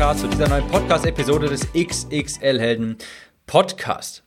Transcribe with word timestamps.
Podcast, 0.00 0.20
zu 0.20 0.28
dieser 0.28 0.48
neuen 0.48 0.66
Podcast-Episode 0.68 1.50
des 1.50 1.74
XXL-Helden 1.74 2.96
Podcast. 3.46 4.22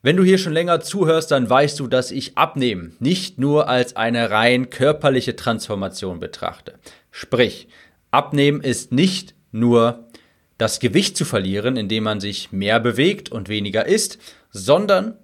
Wenn 0.00 0.16
du 0.16 0.22
hier 0.22 0.38
schon 0.38 0.52
länger 0.52 0.80
zuhörst, 0.80 1.32
dann 1.32 1.50
weißt 1.50 1.80
du, 1.80 1.88
dass 1.88 2.12
ich 2.12 2.38
Abnehmen 2.38 2.94
nicht 3.00 3.36
nur 3.36 3.68
als 3.68 3.96
eine 3.96 4.30
rein 4.30 4.70
körperliche 4.70 5.34
Transformation 5.34 6.20
betrachte. 6.20 6.78
Sprich, 7.10 7.66
Abnehmen 8.12 8.60
ist 8.60 8.92
nicht 8.92 9.34
nur 9.50 10.06
das 10.56 10.78
Gewicht 10.78 11.16
zu 11.16 11.24
verlieren, 11.24 11.76
indem 11.76 12.04
man 12.04 12.20
sich 12.20 12.52
mehr 12.52 12.78
bewegt 12.78 13.32
und 13.32 13.48
weniger 13.48 13.86
isst, 13.86 14.18
sondern 14.50 15.18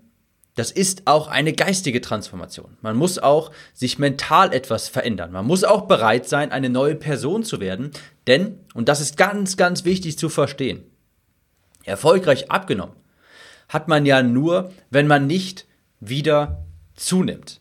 das 0.55 0.71
ist 0.71 1.07
auch 1.07 1.29
eine 1.29 1.53
geistige 1.55 2.01
Transformation. 2.01 2.77
Man 2.83 2.97
muss 2.97 3.19
auch 3.19 3.53
sich 3.73 3.99
mental 3.99 4.53
etwas 4.53 4.89
verändern. 4.89 5.33
Man 5.33 5.47
muss 5.47 5.65
auch 5.65 5.83
bereit 5.83 6.29
sein, 6.29 6.53
eine 6.53 6.69
neue 6.69 6.95
Person 6.95 7.43
zu 7.43 7.59
werden. 7.59 7.91
Denn, 8.27 8.59
und 8.75 8.89
das 8.89 9.01
ist 9.01 9.17
ganz, 9.17 9.57
ganz 9.57 9.85
wichtig 9.85 10.19
zu 10.19 10.29
verstehen, 10.29 10.85
erfolgreich 11.85 12.51
abgenommen 12.51 12.97
hat 13.73 13.89
man 13.89 14.05
ja 14.05 14.23
nur, 14.23 14.71
wenn 14.91 15.07
man 15.07 15.27
nicht 15.27 15.67
wieder 15.99 16.65
zunimmt. 16.95 17.61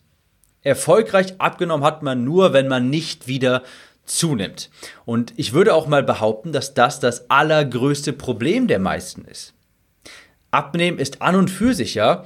Erfolgreich 0.60 1.40
abgenommen 1.40 1.84
hat 1.84 2.02
man 2.02 2.22
nur, 2.22 2.52
wenn 2.52 2.68
man 2.68 2.90
nicht 2.90 3.26
wieder 3.26 3.62
zunimmt. 4.04 4.70
Und 5.06 5.32
ich 5.36 5.54
würde 5.54 5.74
auch 5.74 5.86
mal 5.86 6.02
behaupten, 6.02 6.52
dass 6.52 6.74
das 6.74 7.00
das 7.00 7.30
allergrößte 7.30 8.12
Problem 8.12 8.68
der 8.68 8.78
meisten 8.78 9.24
ist. 9.24 9.54
Abnehmen 10.50 10.98
ist 10.98 11.22
an 11.22 11.34
und 11.34 11.50
für 11.50 11.72
sich 11.72 11.94
ja 11.94 12.24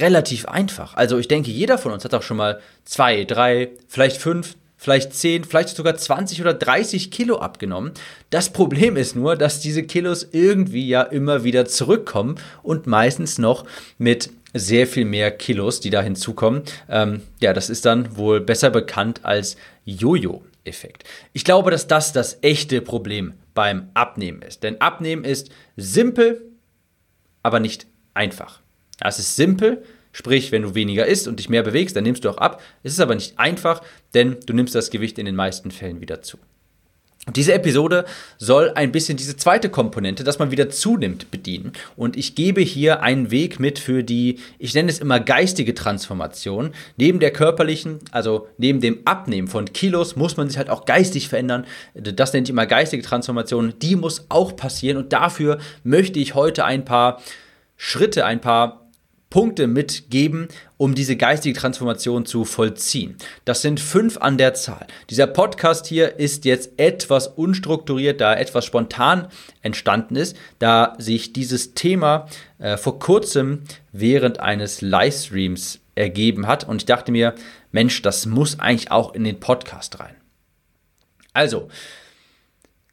relativ 0.00 0.46
einfach. 0.46 0.94
Also 0.94 1.18
ich 1.18 1.28
denke, 1.28 1.50
jeder 1.50 1.78
von 1.78 1.92
uns 1.92 2.04
hat 2.04 2.14
auch 2.14 2.22
schon 2.22 2.36
mal 2.36 2.60
zwei, 2.84 3.24
drei, 3.24 3.70
vielleicht 3.88 4.16
fünf, 4.16 4.56
vielleicht 4.76 5.14
zehn, 5.14 5.44
vielleicht 5.44 5.70
sogar 5.70 5.96
20 5.96 6.40
oder 6.40 6.54
30 6.54 7.10
Kilo 7.10 7.38
abgenommen. 7.38 7.92
Das 8.30 8.50
Problem 8.50 8.96
ist 8.96 9.16
nur, 9.16 9.36
dass 9.36 9.60
diese 9.60 9.82
Kilos 9.82 10.28
irgendwie 10.32 10.86
ja 10.86 11.02
immer 11.02 11.44
wieder 11.44 11.64
zurückkommen 11.64 12.36
und 12.62 12.86
meistens 12.86 13.38
noch 13.38 13.64
mit 13.98 14.30
sehr 14.52 14.86
viel 14.86 15.04
mehr 15.04 15.30
Kilos, 15.30 15.80
die 15.80 15.90
da 15.90 16.02
hinzukommen. 16.02 16.62
Ähm, 16.88 17.22
ja, 17.40 17.52
das 17.52 17.70
ist 17.70 17.86
dann 17.86 18.16
wohl 18.16 18.40
besser 18.40 18.70
bekannt 18.70 19.20
als 19.24 19.56
Jojo-Effekt. 19.84 21.04
Ich 21.32 21.44
glaube, 21.44 21.70
dass 21.70 21.88
das 21.88 22.12
das 22.12 22.38
echte 22.42 22.80
Problem 22.80 23.34
beim 23.54 23.88
Abnehmen 23.94 24.42
ist. 24.42 24.62
Denn 24.62 24.80
Abnehmen 24.80 25.24
ist 25.24 25.50
simpel, 25.76 26.42
aber 27.42 27.58
nicht 27.58 27.86
einfach. 28.14 28.60
Es 29.00 29.18
ist 29.18 29.36
simpel, 29.36 29.82
sprich, 30.12 30.52
wenn 30.52 30.62
du 30.62 30.74
weniger 30.74 31.06
isst 31.06 31.28
und 31.28 31.38
dich 31.38 31.48
mehr 31.48 31.62
bewegst, 31.62 31.96
dann 31.96 32.04
nimmst 32.04 32.24
du 32.24 32.30
auch 32.30 32.38
ab. 32.38 32.62
Es 32.82 32.92
ist 32.92 33.00
aber 33.00 33.14
nicht 33.14 33.38
einfach, 33.38 33.82
denn 34.14 34.36
du 34.46 34.52
nimmst 34.52 34.74
das 34.74 34.90
Gewicht 34.90 35.18
in 35.18 35.26
den 35.26 35.36
meisten 35.36 35.70
Fällen 35.70 36.00
wieder 36.00 36.22
zu. 36.22 36.38
Und 37.26 37.36
diese 37.38 37.54
Episode 37.54 38.04
soll 38.36 38.72
ein 38.74 38.92
bisschen 38.92 39.16
diese 39.16 39.36
zweite 39.36 39.70
Komponente, 39.70 40.24
dass 40.24 40.38
man 40.38 40.50
wieder 40.50 40.68
zunimmt, 40.68 41.30
bedienen. 41.30 41.72
Und 41.96 42.18
ich 42.18 42.34
gebe 42.34 42.60
hier 42.60 43.02
einen 43.02 43.30
Weg 43.30 43.58
mit 43.58 43.78
für 43.78 44.04
die, 44.04 44.40
ich 44.58 44.74
nenne 44.74 44.90
es 44.90 44.98
immer 44.98 45.20
geistige 45.20 45.74
Transformation. 45.74 46.72
Neben 46.98 47.20
der 47.20 47.30
körperlichen, 47.30 48.00
also 48.10 48.48
neben 48.58 48.80
dem 48.80 48.98
Abnehmen 49.06 49.48
von 49.48 49.72
Kilos, 49.72 50.16
muss 50.16 50.36
man 50.36 50.48
sich 50.48 50.58
halt 50.58 50.68
auch 50.68 50.84
geistig 50.84 51.28
verändern. 51.28 51.64
Das 51.94 52.34
nenne 52.34 52.44
ich 52.44 52.50
immer 52.50 52.66
geistige 52.66 53.02
Transformation. 53.02 53.72
Die 53.80 53.96
muss 53.96 54.26
auch 54.28 54.54
passieren. 54.54 54.98
Und 54.98 55.14
dafür 55.14 55.58
möchte 55.82 56.18
ich 56.18 56.34
heute 56.34 56.66
ein 56.66 56.84
paar 56.84 57.22
Schritte, 57.76 58.26
ein 58.26 58.42
paar 58.42 58.83
Punkte 59.34 59.66
mitgeben, 59.66 60.46
um 60.76 60.94
diese 60.94 61.16
geistige 61.16 61.58
Transformation 61.58 62.24
zu 62.24 62.44
vollziehen. 62.44 63.16
Das 63.44 63.62
sind 63.62 63.80
fünf 63.80 64.16
an 64.18 64.38
der 64.38 64.54
Zahl. 64.54 64.86
Dieser 65.10 65.26
Podcast 65.26 65.88
hier 65.88 66.20
ist 66.20 66.44
jetzt 66.44 66.70
etwas 66.76 67.26
unstrukturiert, 67.26 68.20
da 68.20 68.36
etwas 68.36 68.64
spontan 68.64 69.26
entstanden 69.60 70.14
ist, 70.14 70.36
da 70.60 70.94
sich 70.98 71.32
dieses 71.32 71.74
Thema 71.74 72.28
äh, 72.60 72.76
vor 72.76 73.00
kurzem 73.00 73.62
während 73.90 74.38
eines 74.38 74.82
Livestreams 74.82 75.80
ergeben 75.96 76.46
hat 76.46 76.68
und 76.68 76.82
ich 76.82 76.86
dachte 76.86 77.10
mir, 77.10 77.34
Mensch, 77.72 78.02
das 78.02 78.26
muss 78.26 78.60
eigentlich 78.60 78.92
auch 78.92 79.16
in 79.16 79.24
den 79.24 79.40
Podcast 79.40 79.98
rein. 79.98 80.14
Also, 81.32 81.66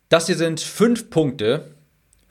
das 0.10 0.26
hier 0.26 0.38
sind 0.38 0.60
fünf 0.60 1.12
Punkte, 1.12 1.76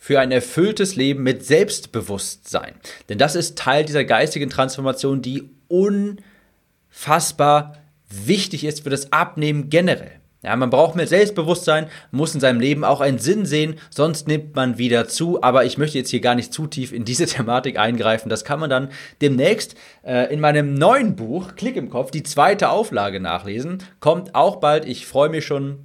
für 0.02 0.18
ein 0.18 0.32
erfülltes 0.32 0.96
Leben 0.96 1.22
mit 1.22 1.44
Selbstbewusstsein. 1.44 2.72
Denn 3.10 3.18
das 3.18 3.36
ist 3.36 3.58
Teil 3.58 3.84
dieser 3.84 4.04
geistigen 4.04 4.48
Transformation, 4.48 5.20
die 5.20 5.50
unfassbar 5.68 7.76
wichtig 8.08 8.64
ist 8.64 8.82
für 8.82 8.90
das 8.90 9.12
Abnehmen 9.12 9.68
generell. 9.68 10.12
Ja, 10.42 10.56
man 10.56 10.70
braucht 10.70 10.96
mehr 10.96 11.06
Selbstbewusstsein, 11.06 11.88
muss 12.12 12.34
in 12.34 12.40
seinem 12.40 12.60
Leben 12.60 12.82
auch 12.82 13.02
einen 13.02 13.18
Sinn 13.18 13.44
sehen, 13.44 13.74
sonst 13.90 14.26
nimmt 14.26 14.56
man 14.56 14.78
wieder 14.78 15.06
zu. 15.06 15.42
Aber 15.42 15.66
ich 15.66 15.76
möchte 15.76 15.98
jetzt 15.98 16.08
hier 16.08 16.22
gar 16.22 16.34
nicht 16.34 16.54
zu 16.54 16.66
tief 16.66 16.94
in 16.94 17.04
diese 17.04 17.26
Thematik 17.26 17.78
eingreifen. 17.78 18.30
Das 18.30 18.42
kann 18.42 18.58
man 18.58 18.70
dann 18.70 18.88
demnächst 19.20 19.74
äh, 20.02 20.32
in 20.32 20.40
meinem 20.40 20.72
neuen 20.72 21.14
Buch, 21.14 21.56
Klick 21.56 21.76
im 21.76 21.90
Kopf, 21.90 22.10
die 22.10 22.22
zweite 22.22 22.70
Auflage 22.70 23.20
nachlesen. 23.20 23.82
Kommt 24.00 24.34
auch 24.34 24.56
bald. 24.56 24.86
Ich 24.86 25.04
freue 25.04 25.28
mich 25.28 25.44
schon 25.44 25.84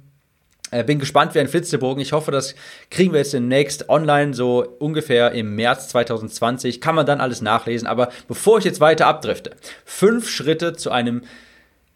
bin 0.70 0.98
gespannt 0.98 1.34
wie 1.34 1.40
ein 1.40 1.48
Flitzebogen. 1.48 2.02
Ich 2.02 2.12
hoffe, 2.12 2.32
das 2.32 2.54
kriegen 2.90 3.12
wir 3.12 3.20
jetzt 3.20 3.32
demnächst 3.32 3.88
online, 3.88 4.34
so 4.34 4.66
ungefähr 4.78 5.32
im 5.32 5.54
März 5.54 5.88
2020. 5.88 6.80
Kann 6.80 6.94
man 6.94 7.06
dann 7.06 7.20
alles 7.20 7.40
nachlesen. 7.40 7.86
Aber 7.86 8.10
bevor 8.26 8.58
ich 8.58 8.64
jetzt 8.64 8.80
weiter 8.80 9.06
abdrifte, 9.06 9.52
fünf 9.84 10.28
Schritte 10.28 10.74
zu 10.74 10.90
einem 10.90 11.22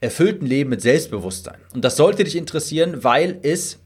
erfüllten 0.01 0.47
Leben 0.47 0.71
mit 0.71 0.83
Selbstbewusstsein. 0.83 1.59
Und 1.75 1.85
das 1.85 1.97
sollte 1.97 2.25
dich 2.25 2.37
interessieren, 2.37 3.05
weil 3.05 3.39
es 3.43 3.79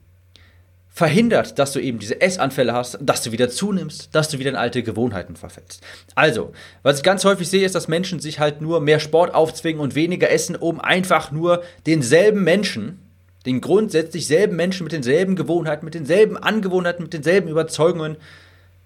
verhindert, 0.94 1.58
dass 1.58 1.72
du 1.72 1.80
eben 1.80 1.98
diese 1.98 2.20
Essanfälle 2.20 2.72
hast, 2.72 2.98
dass 3.00 3.22
du 3.22 3.32
wieder 3.32 3.48
zunimmst, 3.48 4.14
dass 4.14 4.28
du 4.28 4.38
wieder 4.38 4.50
in 4.50 4.56
alte 4.56 4.84
Gewohnheiten 4.84 5.34
verfällst. 5.34 5.82
Also, 6.14 6.52
was 6.84 6.98
ich 6.98 7.02
ganz 7.02 7.24
häufig 7.24 7.48
sehe, 7.48 7.66
ist, 7.66 7.74
dass 7.74 7.88
Menschen 7.88 8.20
sich 8.20 8.38
halt 8.38 8.60
nur 8.60 8.80
mehr 8.80 9.00
Sport 9.00 9.34
aufzwingen 9.34 9.80
und 9.80 9.96
weniger 9.96 10.30
essen, 10.30 10.54
um 10.54 10.80
einfach 10.80 11.32
nur 11.32 11.64
denselben 11.86 12.44
Menschen 12.44 13.00
den 13.46 13.60
grundsätzlich 13.60 14.26
selben 14.26 14.56
Menschen 14.56 14.84
mit 14.84 14.92
denselben 14.92 15.36
Gewohnheiten, 15.36 15.84
mit 15.84 15.94
denselben 15.94 16.36
Angewohnheiten, 16.36 17.02
mit 17.02 17.12
denselben 17.12 17.48
Überzeugungen 17.48 18.16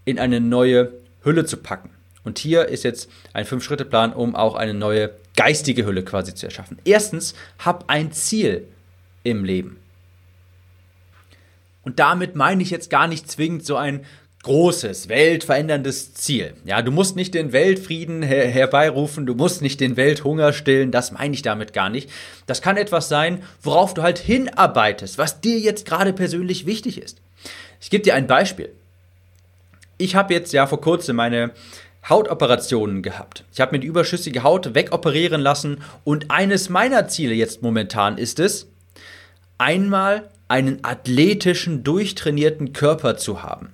in 0.05 0.19
eine 0.19 0.41
neue 0.41 0.93
Hülle 1.23 1.45
zu 1.45 1.59
packen. 1.59 1.91
Und 2.25 2.39
hier 2.39 2.67
ist 2.67 2.85
jetzt 2.85 3.09
ein 3.33 3.45
Fünf-Schritte-Plan, 3.45 4.13
um 4.13 4.35
auch 4.35 4.55
eine 4.55 4.75
neue 4.75 5.11
geistige 5.37 5.87
Hülle 5.87 6.03
quasi 6.03 6.35
zu 6.35 6.47
erschaffen. 6.47 6.79
Erstens, 6.85 7.35
hab 7.59 7.89
ein 7.89 8.13
Ziel 8.13 8.67
im 9.23 9.45
Leben. 9.45 9.79
Und 11.83 12.01
damit 12.01 12.35
meine 12.35 12.63
ich 12.63 12.71
jetzt 12.71 12.91
gar 12.91 13.07
nicht 13.07 13.31
zwingend 13.31 13.65
so 13.65 13.77
ein 13.77 14.05
großes, 14.43 15.09
weltveränderndes 15.09 16.15
Ziel. 16.15 16.54
Ja, 16.65 16.81
du 16.82 16.91
musst 16.91 17.16
nicht 17.16 17.34
den 17.34 17.53
Weltfrieden 17.53 18.22
her 18.22 18.47
herbeirufen, 18.47 19.26
du 19.26 19.34
musst 19.34 19.62
nicht 19.62 19.81
den 19.81 19.97
Welthunger 19.97 20.53
stillen, 20.53 20.93
das 20.93 21.12
meine 21.12 21.34
ich 21.34 21.43
damit 21.43 21.72
gar 21.72 21.91
nicht. 21.91 22.09
Das 22.47 22.63
kann 22.63 22.77
etwas 22.77 23.09
sein, 23.09 23.42
worauf 23.63 23.95
du 23.95 24.03
halt 24.03 24.18
hinarbeitest, 24.18 25.18
was 25.18 25.41
dir 25.41 25.59
jetzt 25.59 25.86
gerade 25.86 26.13
persönlich 26.13 26.66
wichtig 26.66 27.03
ist. 27.03 27.18
Ich 27.80 27.91
gebe 27.91 28.04
dir 28.04 28.15
ein 28.15 28.27
Beispiel. 28.27 28.71
Ich 29.98 30.15
habe 30.15 30.34
jetzt 30.34 30.53
ja 30.53 30.66
vor 30.66 30.80
kurzem 30.80 31.16
meine 31.16 31.51
Hautoperationen 32.09 33.03
gehabt. 33.03 33.45
Ich 33.53 33.60
habe 33.60 33.72
mir 33.72 33.80
die 33.80 33.89
überschüssige 33.89 34.45
Haut 34.45 34.74
wegoperieren 34.74 35.41
lassen 35.41 35.83
und 36.04 36.30
eines 36.30 36.68
meiner 36.68 37.09
Ziele 37.09 37.34
jetzt 37.34 37.63
momentan 37.63 38.16
ist 38.18 38.39
es, 38.39 38.68
einmal 39.59 40.30
einen 40.47 40.84
athletischen, 40.84 41.83
durchtrainierten 41.83 42.72
Körper 42.72 43.16
zu 43.16 43.42
haben. 43.42 43.72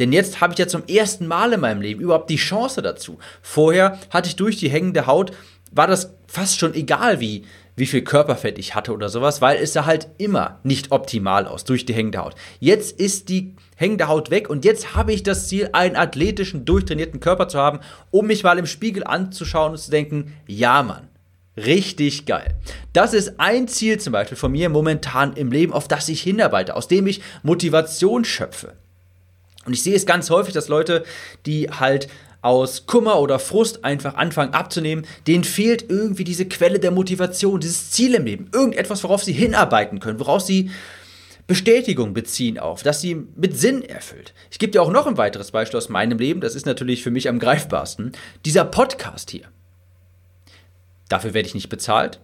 Denn 0.00 0.12
jetzt 0.12 0.40
habe 0.40 0.54
ich 0.54 0.58
ja 0.58 0.66
zum 0.66 0.82
ersten 0.86 1.26
Mal 1.26 1.52
in 1.52 1.60
meinem 1.60 1.82
Leben 1.82 2.00
überhaupt 2.00 2.30
die 2.30 2.36
Chance 2.36 2.82
dazu. 2.82 3.18
Vorher 3.42 3.98
hatte 4.08 4.28
ich 4.28 4.36
durch 4.36 4.56
die 4.56 4.70
hängende 4.70 5.06
Haut, 5.06 5.32
war 5.70 5.86
das 5.86 6.14
fast 6.26 6.58
schon 6.58 6.74
egal, 6.74 7.20
wie, 7.20 7.44
wie 7.76 7.86
viel 7.86 8.02
Körperfett 8.02 8.58
ich 8.58 8.74
hatte 8.74 8.92
oder 8.92 9.08
sowas, 9.08 9.40
weil 9.40 9.58
es 9.58 9.74
sah 9.74 9.84
halt 9.84 10.08
immer 10.18 10.58
nicht 10.64 10.90
optimal 10.90 11.46
aus 11.46 11.64
durch 11.64 11.84
die 11.84 11.94
hängende 11.94 12.18
Haut. 12.18 12.34
Jetzt 12.60 12.98
ist 12.98 13.28
die 13.28 13.54
hängende 13.76 14.08
Haut 14.08 14.30
weg 14.30 14.48
und 14.48 14.64
jetzt 14.64 14.94
habe 14.94 15.12
ich 15.12 15.22
das 15.22 15.48
Ziel, 15.48 15.68
einen 15.72 15.96
athletischen, 15.96 16.64
durchtrainierten 16.64 17.20
Körper 17.20 17.48
zu 17.48 17.58
haben, 17.58 17.80
um 18.10 18.26
mich 18.26 18.42
mal 18.42 18.58
im 18.58 18.66
Spiegel 18.66 19.04
anzuschauen 19.04 19.72
und 19.72 19.78
zu 19.78 19.90
denken, 19.90 20.34
ja 20.46 20.82
Mann, 20.82 21.08
richtig 21.56 22.26
geil. 22.26 22.54
Das 22.94 23.12
ist 23.12 23.38
ein 23.38 23.68
Ziel 23.68 24.00
zum 24.00 24.14
Beispiel 24.14 24.38
von 24.38 24.52
mir 24.52 24.70
momentan 24.70 25.34
im 25.34 25.52
Leben, 25.52 25.72
auf 25.74 25.88
das 25.88 26.08
ich 26.08 26.22
hinarbeite, 26.22 26.74
aus 26.74 26.88
dem 26.88 27.06
ich 27.06 27.20
Motivation 27.42 28.24
schöpfe. 28.24 28.74
Und 29.66 29.72
ich 29.72 29.82
sehe 29.82 29.94
es 29.94 30.06
ganz 30.06 30.30
häufig, 30.30 30.54
dass 30.54 30.68
Leute, 30.68 31.04
die 31.46 31.68
halt 31.70 32.08
aus 32.42 32.86
Kummer 32.86 33.20
oder 33.20 33.38
Frust 33.38 33.84
einfach 33.84 34.14
anfangen 34.14 34.54
abzunehmen, 34.54 35.06
denen 35.26 35.44
fehlt 35.44 35.90
irgendwie 35.90 36.24
diese 36.24 36.46
Quelle 36.46 36.78
der 36.78 36.90
Motivation, 36.90 37.60
dieses 37.60 37.90
Ziel 37.90 38.14
im 38.14 38.24
Leben, 38.24 38.50
irgendetwas, 38.52 39.04
worauf 39.04 39.22
sie 39.22 39.32
hinarbeiten 39.32 40.00
können, 40.00 40.20
woraus 40.20 40.46
sie 40.46 40.70
Bestätigung 41.46 42.14
beziehen 42.14 42.58
auf, 42.58 42.82
dass 42.82 43.00
sie 43.00 43.26
mit 43.36 43.58
Sinn 43.58 43.82
erfüllt. 43.82 44.34
Ich 44.50 44.58
gebe 44.58 44.72
dir 44.72 44.82
auch 44.82 44.92
noch 44.92 45.06
ein 45.06 45.18
weiteres 45.18 45.50
Beispiel 45.50 45.78
aus 45.78 45.88
meinem 45.88 46.18
Leben, 46.18 46.40
das 46.40 46.54
ist 46.54 46.64
natürlich 46.64 47.02
für 47.02 47.10
mich 47.10 47.28
am 47.28 47.40
greifbarsten, 47.40 48.12
dieser 48.44 48.64
Podcast 48.64 49.30
hier. 49.30 49.48
Dafür 51.08 51.34
werde 51.34 51.48
ich 51.48 51.54
nicht 51.54 51.68
bezahlt. 51.68 52.20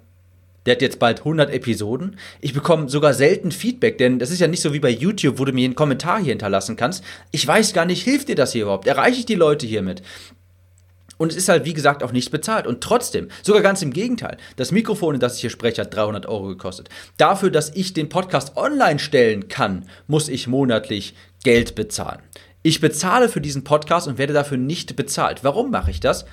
Der 0.67 0.75
hat 0.75 0.83
jetzt 0.83 0.99
bald 0.99 1.21
100 1.21 1.51
Episoden. 1.51 2.19
Ich 2.41 2.53
bekomme 2.53 2.89
sogar 2.89 3.15
selten 3.15 3.53
Feedback, 3.53 3.99
denn 3.99 4.19
das 4.19 4.31
ist 4.31 4.41
ja 4.41 4.49
nicht 4.49 4.61
so 4.61 4.73
wie 4.73 4.81
bei 4.81 4.91
YouTube, 4.91 5.39
wo 5.39 5.45
du 5.45 5.53
mir 5.53 5.65
einen 5.65 5.75
Kommentar 5.75 6.19
hier 6.19 6.31
hinterlassen 6.31 6.77
kannst. 6.77 7.05
Ich 7.31 7.47
weiß 7.47 7.73
gar 7.73 7.85
nicht, 7.85 8.03
hilft 8.03 8.29
dir 8.29 8.35
das 8.35 8.53
hier 8.53 8.63
überhaupt? 8.63 8.87
Erreiche 8.87 9.21
ich 9.21 9.27
die 9.27 9.35
Leute 9.35 9.67
hiermit? 9.67 10.03
Und 11.19 11.33
es 11.33 11.39
ist 11.39 11.49
halt, 11.49 11.65
wie 11.65 11.73
gesagt, 11.73 12.03
auch 12.03 12.13
nicht 12.13 12.31
bezahlt. 12.31 12.67
Und 12.67 12.83
trotzdem, 12.83 13.29
sogar 13.43 13.63
ganz 13.63 13.81
im 13.83 13.93
Gegenteil, 13.93 14.37
das 14.57 14.73
Mikrofon, 14.73 15.15
in 15.15 15.21
das 15.21 15.37
ich 15.37 15.41
hier 15.41 15.51
spreche, 15.51 15.83
hat 15.83 15.95
300 15.95 16.27
Euro 16.27 16.49
gekostet. 16.49 16.89
Dafür, 17.17 17.51
dass 17.51 17.75
ich 17.75 17.95
den 17.95 18.09
Podcast 18.09 18.57
online 18.57 18.99
stellen 18.99 19.49
kann, 19.49 19.87
muss 20.07 20.29
ich 20.29 20.47
monatlich 20.47 21.15
Geld 21.43 21.75
bezahlen. 21.75 22.21
Ich 22.63 22.81
bezahle 22.81 23.29
für 23.29 23.41
diesen 23.41 23.65
Podcast 23.65 24.09
und 24.09 24.19
werde 24.19 24.33
dafür 24.33 24.59
nicht 24.59 24.97
bezahlt. 24.97 25.45
Warum 25.45 25.71
mache 25.71 25.91
ich 25.91 26.01
das? 26.01 26.27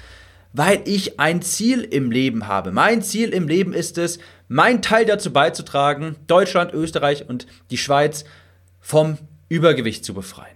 Weil 0.53 0.81
ich 0.85 1.19
ein 1.19 1.41
Ziel 1.41 1.81
im 1.81 2.11
Leben 2.11 2.47
habe. 2.47 2.71
Mein 2.71 3.01
Ziel 3.01 3.29
im 3.29 3.47
Leben 3.47 3.73
ist 3.73 3.97
es, 3.97 4.19
meinen 4.47 4.81
Teil 4.81 5.05
dazu 5.05 5.33
beizutragen, 5.33 6.15
Deutschland, 6.27 6.73
Österreich 6.73 7.27
und 7.27 7.47
die 7.71 7.77
Schweiz 7.77 8.23
vom 8.79 9.17
Übergewicht 9.49 10.05
zu 10.05 10.13
befreien. 10.13 10.53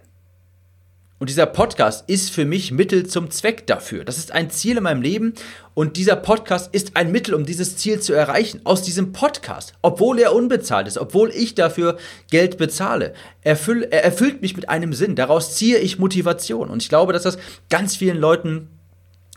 Und 1.20 1.30
dieser 1.30 1.46
Podcast 1.46 2.08
ist 2.08 2.30
für 2.30 2.44
mich 2.44 2.70
Mittel 2.70 3.06
zum 3.06 3.32
Zweck 3.32 3.66
dafür. 3.66 4.04
Das 4.04 4.18
ist 4.18 4.30
ein 4.30 4.50
Ziel 4.50 4.76
in 4.76 4.84
meinem 4.84 5.02
Leben 5.02 5.34
und 5.74 5.96
dieser 5.96 6.14
Podcast 6.14 6.72
ist 6.72 6.96
ein 6.96 7.10
Mittel, 7.10 7.34
um 7.34 7.44
dieses 7.44 7.76
Ziel 7.76 7.98
zu 7.98 8.12
erreichen. 8.12 8.60
Aus 8.62 8.82
diesem 8.82 9.12
Podcast, 9.12 9.72
obwohl 9.82 10.20
er 10.20 10.32
unbezahlt 10.32 10.86
ist, 10.86 10.96
obwohl 10.96 11.30
ich 11.30 11.56
dafür 11.56 11.98
Geld 12.30 12.56
bezahle, 12.56 13.14
erfüll, 13.42 13.82
er 13.90 14.04
erfüllt 14.04 14.42
mich 14.42 14.54
mit 14.54 14.68
einem 14.68 14.92
Sinn. 14.92 15.16
Daraus 15.16 15.56
ziehe 15.56 15.78
ich 15.78 15.98
Motivation. 15.98 16.70
Und 16.70 16.84
ich 16.84 16.88
glaube, 16.88 17.12
dass 17.12 17.24
das 17.24 17.38
ganz 17.68 17.96
vielen 17.96 18.18
Leuten 18.18 18.68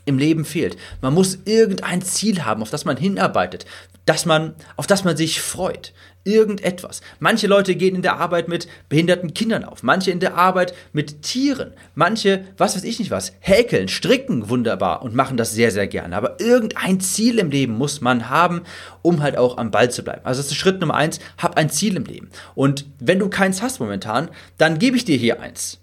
im 0.06 0.18
Leben 0.18 0.46
fehlt. 0.46 0.78
Man 1.02 1.14
muss 1.14 1.40
irgendein 1.46 2.02
Ziel 2.02 2.44
haben, 2.46 2.62
auf 2.62 2.70
das 2.70 2.86
man 2.86 2.98
hinarbeitet, 2.98 3.66
dass 4.06 4.26
man, 4.26 4.56
auf 4.76 4.88
das 4.88 5.04
man 5.04 5.16
sich 5.16 5.42
freut. 5.42 5.94
Irgendetwas. 6.24 7.02
Manche 7.20 7.48
Leute 7.48 7.76
gehen 7.76 7.96
in 7.96 8.04
der 8.04 8.18
Arbeit 8.18 8.48
mit 8.48 8.68
behinderten 8.90 9.34
Kindern 9.34 9.64
auf, 9.64 9.82
manche 9.82 10.12
in 10.12 10.20
der 10.20 10.36
Arbeit 10.36 10.76
mit 10.94 11.24
Tieren, 11.24 11.74
manche, 11.96 12.46
was 12.58 12.76
weiß 12.76 12.84
ich 12.84 13.00
nicht 13.00 13.10
was, 13.10 13.34
häkeln, 13.40 13.88
stricken 13.88 14.48
wunderbar 14.48 15.02
und 15.02 15.16
machen 15.16 15.36
das 15.36 15.54
sehr, 15.54 15.72
sehr 15.72 15.88
gerne. 15.88 16.16
Aber 16.16 16.40
irgendein 16.40 17.00
Ziel 17.00 17.40
im 17.40 17.50
Leben 17.50 17.76
muss 17.76 18.02
man 18.02 18.30
haben, 18.30 18.62
um 19.02 19.24
halt 19.24 19.36
auch 19.36 19.58
am 19.58 19.72
Ball 19.72 19.90
zu 19.90 20.04
bleiben. 20.04 20.22
Also 20.24 20.42
das 20.42 20.52
ist 20.52 20.58
Schritt 20.58 20.80
Nummer 20.80 20.94
eins, 20.94 21.20
hab 21.40 21.58
ein 21.58 21.72
Ziel 21.72 21.96
im 21.96 22.06
Leben. 22.06 22.30
Und 22.54 22.86
wenn 23.00 23.18
du 23.18 23.28
keins 23.28 23.64
hast 23.64 23.80
momentan, 23.80 24.30
dann 24.60 24.78
gebe 24.78 24.98
ich 24.98 25.06
dir 25.06 25.18
hier 25.18 25.42
eins. 25.42 25.80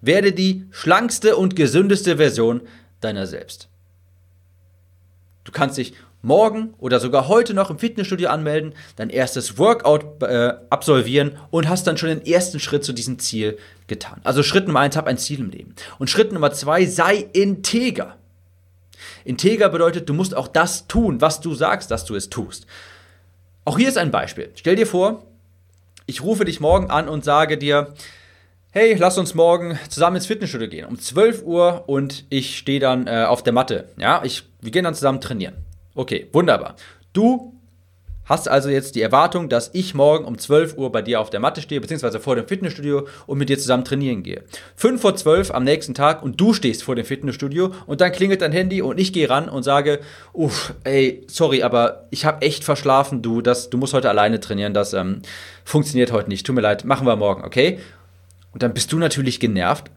Werde 0.00 0.32
die 0.32 0.64
schlankste 0.70 1.36
und 1.36 1.54
gesündeste 1.54 2.16
Version 2.16 2.62
deiner 3.00 3.26
selbst. 3.26 3.68
Du 5.44 5.52
kannst 5.52 5.78
dich 5.78 5.94
morgen 6.22 6.74
oder 6.78 6.98
sogar 6.98 7.28
heute 7.28 7.54
noch 7.54 7.70
im 7.70 7.78
Fitnessstudio 7.78 8.28
anmelden, 8.28 8.74
dein 8.96 9.10
erstes 9.10 9.58
Workout 9.58 10.22
äh, 10.22 10.54
absolvieren 10.70 11.38
und 11.50 11.68
hast 11.68 11.86
dann 11.86 11.96
schon 11.96 12.08
den 12.08 12.26
ersten 12.26 12.58
Schritt 12.58 12.84
zu 12.84 12.92
diesem 12.92 13.20
Ziel 13.20 13.58
getan. 13.86 14.20
Also 14.24 14.42
Schritt 14.42 14.66
Nummer 14.66 14.80
eins, 14.80 14.96
hab 14.96 15.06
ein 15.06 15.18
Ziel 15.18 15.38
im 15.38 15.50
Leben. 15.50 15.74
Und 15.98 16.10
Schritt 16.10 16.32
Nummer 16.32 16.52
zwei, 16.52 16.84
sei 16.86 17.28
integer. 17.32 18.16
Integer 19.24 19.68
bedeutet, 19.68 20.08
du 20.08 20.14
musst 20.14 20.34
auch 20.34 20.48
das 20.48 20.88
tun, 20.88 21.20
was 21.20 21.40
du 21.40 21.54
sagst, 21.54 21.92
dass 21.92 22.04
du 22.04 22.16
es 22.16 22.28
tust. 22.28 22.66
Auch 23.64 23.78
hier 23.78 23.88
ist 23.88 23.98
ein 23.98 24.10
Beispiel. 24.10 24.50
Stell 24.56 24.76
dir 24.76 24.86
vor, 24.86 25.26
ich 26.06 26.22
rufe 26.22 26.44
dich 26.44 26.60
morgen 26.60 26.90
an 26.90 27.08
und 27.08 27.24
sage 27.24 27.58
dir, 27.58 27.94
hey, 28.76 28.92
lass 28.92 29.16
uns 29.16 29.34
morgen 29.34 29.78
zusammen 29.88 30.16
ins 30.16 30.26
Fitnessstudio 30.26 30.68
gehen. 30.68 30.84
Um 30.84 30.98
12 30.98 31.44
Uhr 31.44 31.84
und 31.86 32.26
ich 32.28 32.58
stehe 32.58 32.78
dann 32.78 33.06
äh, 33.06 33.24
auf 33.26 33.42
der 33.42 33.54
Matte. 33.54 33.88
Ja, 33.96 34.20
ich, 34.22 34.42
wir 34.60 34.70
gehen 34.70 34.84
dann 34.84 34.94
zusammen 34.94 35.22
trainieren. 35.22 35.54
Okay, 35.94 36.28
wunderbar. 36.34 36.76
Du 37.14 37.54
hast 38.26 38.50
also 38.50 38.68
jetzt 38.68 38.94
die 38.94 39.00
Erwartung, 39.00 39.48
dass 39.48 39.70
ich 39.72 39.94
morgen 39.94 40.26
um 40.26 40.36
12 40.36 40.76
Uhr 40.76 40.92
bei 40.92 41.00
dir 41.00 41.22
auf 41.22 41.30
der 41.30 41.40
Matte 41.40 41.62
stehe, 41.62 41.80
beziehungsweise 41.80 42.20
vor 42.20 42.36
dem 42.36 42.46
Fitnessstudio 42.46 43.06
und 43.26 43.38
mit 43.38 43.48
dir 43.48 43.58
zusammen 43.58 43.84
trainieren 43.84 44.22
gehe. 44.22 44.42
5 44.74 45.00
vor 45.00 45.16
12 45.16 45.52
am 45.52 45.64
nächsten 45.64 45.94
Tag 45.94 46.22
und 46.22 46.38
du 46.38 46.52
stehst 46.52 46.82
vor 46.82 46.96
dem 46.96 47.06
Fitnessstudio 47.06 47.72
und 47.86 48.02
dann 48.02 48.12
klingelt 48.12 48.42
dein 48.42 48.52
Handy 48.52 48.82
und 48.82 49.00
ich 49.00 49.14
gehe 49.14 49.30
ran 49.30 49.48
und 49.48 49.62
sage, 49.62 50.00
uff, 50.34 50.74
ey, 50.84 51.24
sorry, 51.28 51.62
aber 51.62 52.08
ich 52.10 52.26
habe 52.26 52.42
echt 52.42 52.62
verschlafen, 52.62 53.22
du, 53.22 53.40
das, 53.40 53.70
du 53.70 53.78
musst 53.78 53.94
heute 53.94 54.10
alleine 54.10 54.38
trainieren, 54.38 54.74
das 54.74 54.92
ähm, 54.92 55.22
funktioniert 55.64 56.12
heute 56.12 56.28
nicht. 56.28 56.46
Tut 56.46 56.54
mir 56.54 56.60
leid, 56.60 56.84
machen 56.84 57.06
wir 57.06 57.16
morgen, 57.16 57.42
okay? 57.42 57.78
Und 58.56 58.62
dann 58.62 58.72
bist 58.72 58.90
du 58.90 58.98
natürlich 58.98 59.38
genervt 59.38 59.90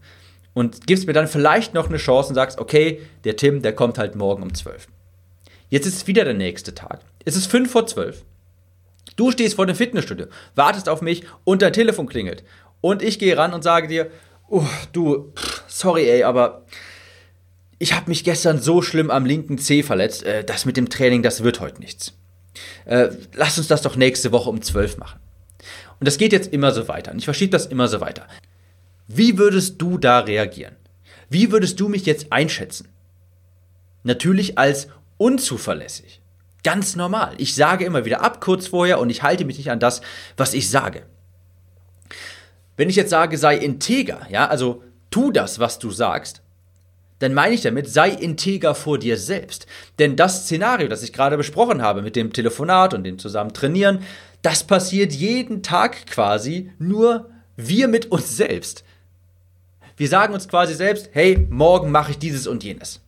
und 0.53 0.85
gibst 0.85 1.07
mir 1.07 1.13
dann 1.13 1.29
vielleicht 1.29 1.73
noch 1.73 1.87
eine 1.87 1.95
Chance 1.95 2.27
und 2.27 2.35
sagst, 2.35 2.59
okay, 2.59 2.99
der 3.23 3.37
Tim, 3.37 3.61
der 3.61 3.73
kommt 3.73 3.97
halt 3.97 4.15
morgen 4.17 4.43
um 4.43 4.53
12. 4.53 4.89
Jetzt 5.69 5.85
ist 5.85 6.07
wieder 6.07 6.25
der 6.25 6.33
nächste 6.33 6.75
Tag. 6.75 6.99
Es 7.23 7.37
ist 7.37 7.49
5 7.49 7.71
vor 7.71 7.87
12. 7.87 8.25
Du 9.15 9.31
stehst 9.31 9.55
vor 9.55 9.65
dem 9.65 9.77
Fitnessstudio, 9.77 10.25
wartest 10.55 10.89
auf 10.89 11.01
mich 11.01 11.23
und 11.45 11.61
dein 11.61 11.71
Telefon 11.71 12.09
klingelt. 12.09 12.43
Und 12.81 13.01
ich 13.01 13.17
gehe 13.17 13.37
ran 13.37 13.53
und 13.53 13.63
sage 13.63 13.87
dir, 13.87 14.11
oh, 14.49 14.65
du, 14.91 15.31
sorry 15.69 16.09
ey, 16.09 16.23
aber 16.23 16.65
ich 17.77 17.93
habe 17.93 18.09
mich 18.09 18.25
gestern 18.25 18.61
so 18.61 18.81
schlimm 18.81 19.09
am 19.09 19.25
linken 19.25 19.57
Zeh 19.57 19.83
verletzt, 19.83 20.23
äh, 20.23 20.43
das 20.43 20.65
mit 20.65 20.75
dem 20.75 20.89
Training, 20.89 21.23
das 21.23 21.43
wird 21.43 21.61
heute 21.61 21.79
nichts. 21.79 22.11
Äh, 22.83 23.07
lass 23.35 23.57
uns 23.57 23.69
das 23.69 23.83
doch 23.83 23.95
nächste 23.95 24.33
Woche 24.33 24.49
um 24.49 24.61
12 24.61 24.97
machen. 24.97 25.21
Und 25.99 26.07
das 26.07 26.17
geht 26.17 26.33
jetzt 26.33 26.51
immer 26.51 26.73
so 26.73 26.89
weiter. 26.89 27.11
Und 27.11 27.19
ich 27.19 27.25
verschiebe 27.25 27.51
das 27.51 27.65
immer 27.65 27.87
so 27.87 28.01
weiter. 28.01 28.27
Wie 29.11 29.39
würdest 29.39 29.81
du 29.81 29.97
da 29.97 30.19
reagieren? 30.19 30.75
Wie 31.29 31.51
würdest 31.51 31.79
du 31.79 31.89
mich 31.89 32.05
jetzt 32.05 32.31
einschätzen? 32.31 32.87
Natürlich 34.03 34.59
als 34.59 34.87
unzuverlässig. 35.17 36.21
Ganz 36.63 36.95
normal. 36.95 37.33
Ich 37.39 37.55
sage 37.55 37.85
immer 37.85 38.05
wieder 38.05 38.21
ab 38.21 38.39
kurz 38.39 38.67
vorher 38.67 38.99
und 38.99 39.09
ich 39.09 39.23
halte 39.23 39.45
mich 39.45 39.57
nicht 39.57 39.71
an 39.71 39.79
das, 39.79 40.01
was 40.37 40.53
ich 40.53 40.69
sage. 40.69 41.07
Wenn 42.77 42.89
ich 42.89 42.95
jetzt 42.95 43.09
sage, 43.09 43.39
sei 43.39 43.57
integer, 43.57 44.27
ja, 44.29 44.47
also 44.47 44.83
tu 45.09 45.31
das, 45.31 45.57
was 45.57 45.79
du 45.79 45.89
sagst, 45.89 46.43
dann 47.17 47.33
meine 47.33 47.55
ich 47.55 47.61
damit, 47.61 47.89
sei 47.89 48.11
integer 48.11 48.75
vor 48.75 48.99
dir 48.99 49.17
selbst. 49.17 49.65
Denn 49.97 50.17
das 50.17 50.43
Szenario, 50.43 50.87
das 50.87 51.01
ich 51.01 51.13
gerade 51.13 51.35
besprochen 51.35 51.81
habe 51.81 52.03
mit 52.03 52.15
dem 52.15 52.31
Telefonat 52.31 52.93
und 52.93 53.03
dem 53.03 53.17
zusammen 53.17 53.53
trainieren, 53.53 54.03
das 54.43 54.63
passiert 54.63 55.13
jeden 55.13 55.63
Tag 55.63 56.05
quasi 56.05 56.71
nur 56.77 57.31
wir 57.57 57.87
mit 57.87 58.11
uns 58.11 58.37
selbst. 58.37 58.83
Wir 59.99 60.07
sagen 60.07 60.33
uns 60.33 60.47
quasi 60.47 60.75
selbst, 60.75 61.09
hey, 61.11 61.45
morgen 61.49 61.91
mache 61.91 62.11
ich 62.11 62.19
dieses 62.19 62.47
und 62.47 62.63
jenes. 62.63 63.01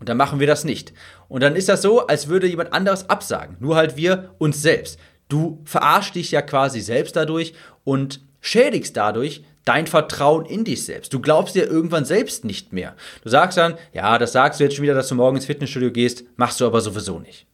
Und 0.00 0.08
dann 0.08 0.16
machen 0.16 0.40
wir 0.40 0.46
das 0.46 0.64
nicht. 0.64 0.94
Und 1.28 1.42
dann 1.42 1.54
ist 1.54 1.68
das 1.68 1.82
so, 1.82 2.06
als 2.06 2.26
würde 2.26 2.46
jemand 2.46 2.72
anderes 2.72 3.10
absagen. 3.10 3.58
Nur 3.60 3.76
halt 3.76 3.98
wir 3.98 4.34
uns 4.38 4.62
selbst. 4.62 4.98
Du 5.28 5.60
verarschst 5.66 6.14
dich 6.14 6.30
ja 6.30 6.40
quasi 6.40 6.80
selbst 6.80 7.16
dadurch 7.16 7.52
und 7.84 8.22
schädigst 8.40 8.96
dadurch 8.96 9.44
dein 9.66 9.86
Vertrauen 9.86 10.46
in 10.46 10.64
dich 10.64 10.86
selbst. 10.86 11.12
Du 11.12 11.20
glaubst 11.20 11.54
dir 11.54 11.66
irgendwann 11.66 12.06
selbst 12.06 12.46
nicht 12.46 12.72
mehr. 12.72 12.96
Du 13.22 13.28
sagst 13.28 13.58
dann, 13.58 13.74
ja, 13.92 14.16
das 14.16 14.32
sagst 14.32 14.58
du 14.58 14.64
jetzt 14.64 14.76
schon 14.76 14.84
wieder, 14.84 14.94
dass 14.94 15.08
du 15.08 15.14
morgen 15.14 15.36
ins 15.36 15.44
Fitnessstudio 15.44 15.90
gehst, 15.90 16.24
machst 16.36 16.62
du 16.62 16.66
aber 16.66 16.80
sowieso 16.80 17.18
nicht. 17.18 17.46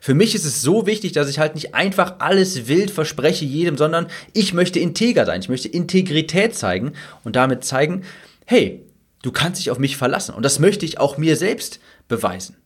Für 0.00 0.14
mich 0.14 0.34
ist 0.34 0.44
es 0.44 0.62
so 0.62 0.86
wichtig, 0.86 1.12
dass 1.12 1.28
ich 1.28 1.38
halt 1.38 1.54
nicht 1.54 1.74
einfach 1.74 2.16
alles 2.18 2.66
wild 2.66 2.90
verspreche 2.90 3.44
jedem, 3.44 3.76
sondern 3.76 4.08
ich 4.32 4.52
möchte 4.52 4.78
integer 4.78 5.26
sein. 5.26 5.40
Ich 5.40 5.48
möchte 5.48 5.68
Integrität 5.68 6.54
zeigen 6.54 6.92
und 7.24 7.36
damit 7.36 7.64
zeigen, 7.64 8.04
hey, 8.46 8.84
Du 9.22 9.32
kannst 9.32 9.60
dich 9.60 9.70
auf 9.70 9.78
mich 9.78 9.96
verlassen. 9.96 10.34
Und 10.34 10.44
das 10.44 10.58
möchte 10.58 10.86
ich 10.86 10.98
auch 10.98 11.18
mir 11.18 11.36
selbst 11.36 11.80
beweisen. 12.08 12.56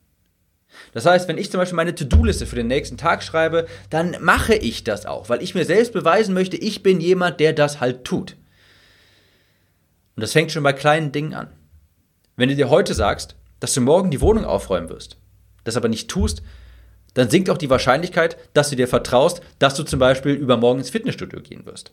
Das 0.92 1.06
heißt, 1.06 1.28
wenn 1.28 1.38
ich 1.38 1.50
zum 1.50 1.58
Beispiel 1.58 1.76
meine 1.76 1.94
To-Do-Liste 1.94 2.46
für 2.46 2.56
den 2.56 2.68
nächsten 2.68 2.96
Tag 2.96 3.22
schreibe, 3.22 3.66
dann 3.90 4.16
mache 4.20 4.54
ich 4.54 4.84
das 4.84 5.06
auch, 5.06 5.28
weil 5.28 5.42
ich 5.42 5.54
mir 5.54 5.64
selbst 5.64 5.92
beweisen 5.92 6.34
möchte, 6.34 6.56
ich 6.56 6.82
bin 6.82 7.00
jemand, 7.00 7.40
der 7.40 7.52
das 7.52 7.80
halt 7.80 8.04
tut. 8.04 8.36
Und 10.14 10.20
das 10.20 10.32
fängt 10.32 10.52
schon 10.52 10.62
bei 10.62 10.72
kleinen 10.72 11.10
Dingen 11.10 11.34
an. 11.34 11.48
Wenn 12.36 12.48
du 12.48 12.54
dir 12.54 12.70
heute 12.70 12.94
sagst, 12.94 13.34
dass 13.58 13.74
du 13.74 13.80
morgen 13.80 14.10
die 14.10 14.20
Wohnung 14.20 14.44
aufräumen 14.44 14.88
wirst, 14.88 15.16
das 15.64 15.76
aber 15.76 15.88
nicht 15.88 16.08
tust, 16.08 16.42
dann 17.14 17.30
sinkt 17.30 17.48
auch 17.48 17.58
die 17.58 17.70
Wahrscheinlichkeit, 17.70 18.36
dass 18.52 18.70
du 18.70 18.76
dir 18.76 18.88
vertraust, 18.88 19.40
dass 19.58 19.74
du 19.74 19.84
zum 19.84 19.98
Beispiel 19.98 20.34
übermorgen 20.34 20.80
ins 20.80 20.90
Fitnessstudio 20.90 21.40
gehen 21.40 21.64
wirst. 21.64 21.92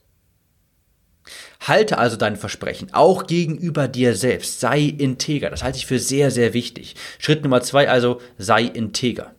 Halte 1.61 1.99
also 1.99 2.17
dein 2.17 2.35
Versprechen, 2.35 2.91
auch 2.93 3.27
gegenüber 3.27 3.87
dir 3.87 4.15
selbst. 4.15 4.59
Sei 4.59 4.81
integer. 4.81 5.51
Das 5.51 5.63
halte 5.63 5.77
ich 5.77 5.85
für 5.85 5.99
sehr, 5.99 6.31
sehr 6.31 6.55
wichtig. 6.55 6.95
Schritt 7.19 7.43
Nummer 7.43 7.61
zwei 7.61 7.87
also, 7.87 8.19
sei 8.39 8.63
integer. 8.63 9.35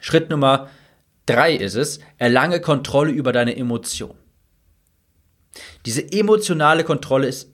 Schritt 0.00 0.28
Nummer 0.28 0.68
drei 1.26 1.54
ist 1.54 1.76
es, 1.76 2.00
erlange 2.18 2.60
Kontrolle 2.60 3.12
über 3.12 3.32
deine 3.32 3.56
Emotionen. 3.56 4.18
Diese 5.86 6.12
emotionale 6.12 6.82
Kontrolle 6.82 7.28
ist 7.28 7.53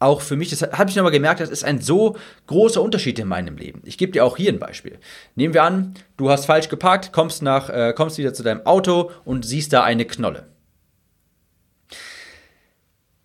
auch 0.00 0.20
für 0.20 0.36
mich, 0.36 0.50
das 0.50 0.62
habe 0.62 0.90
ich 0.90 0.96
nochmal 0.96 1.12
gemerkt, 1.12 1.40
das 1.40 1.50
ist 1.50 1.64
ein 1.64 1.80
so 1.80 2.16
großer 2.46 2.80
Unterschied 2.80 3.18
in 3.18 3.28
meinem 3.28 3.56
Leben. 3.56 3.82
Ich 3.84 3.98
gebe 3.98 4.12
dir 4.12 4.24
auch 4.24 4.36
hier 4.36 4.52
ein 4.52 4.58
Beispiel. 4.58 4.98
Nehmen 5.34 5.54
wir 5.54 5.64
an, 5.64 5.94
du 6.16 6.30
hast 6.30 6.46
falsch 6.46 6.68
geparkt, 6.68 7.12
kommst, 7.12 7.42
nach, 7.42 7.68
äh, 7.68 7.92
kommst 7.96 8.18
wieder 8.18 8.32
zu 8.32 8.42
deinem 8.42 8.64
Auto 8.64 9.10
und 9.24 9.44
siehst 9.44 9.72
da 9.72 9.82
eine 9.82 10.04
Knolle. 10.04 10.46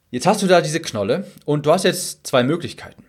Jetzt 0.10 0.28
hast 0.28 0.42
du 0.42 0.48
da 0.48 0.62
diese 0.62 0.80
Knolle 0.80 1.26
und 1.46 1.66
du 1.66 1.72
hast 1.72 1.84
jetzt 1.84 2.26
zwei 2.26 2.44
Möglichkeiten. 2.44 3.04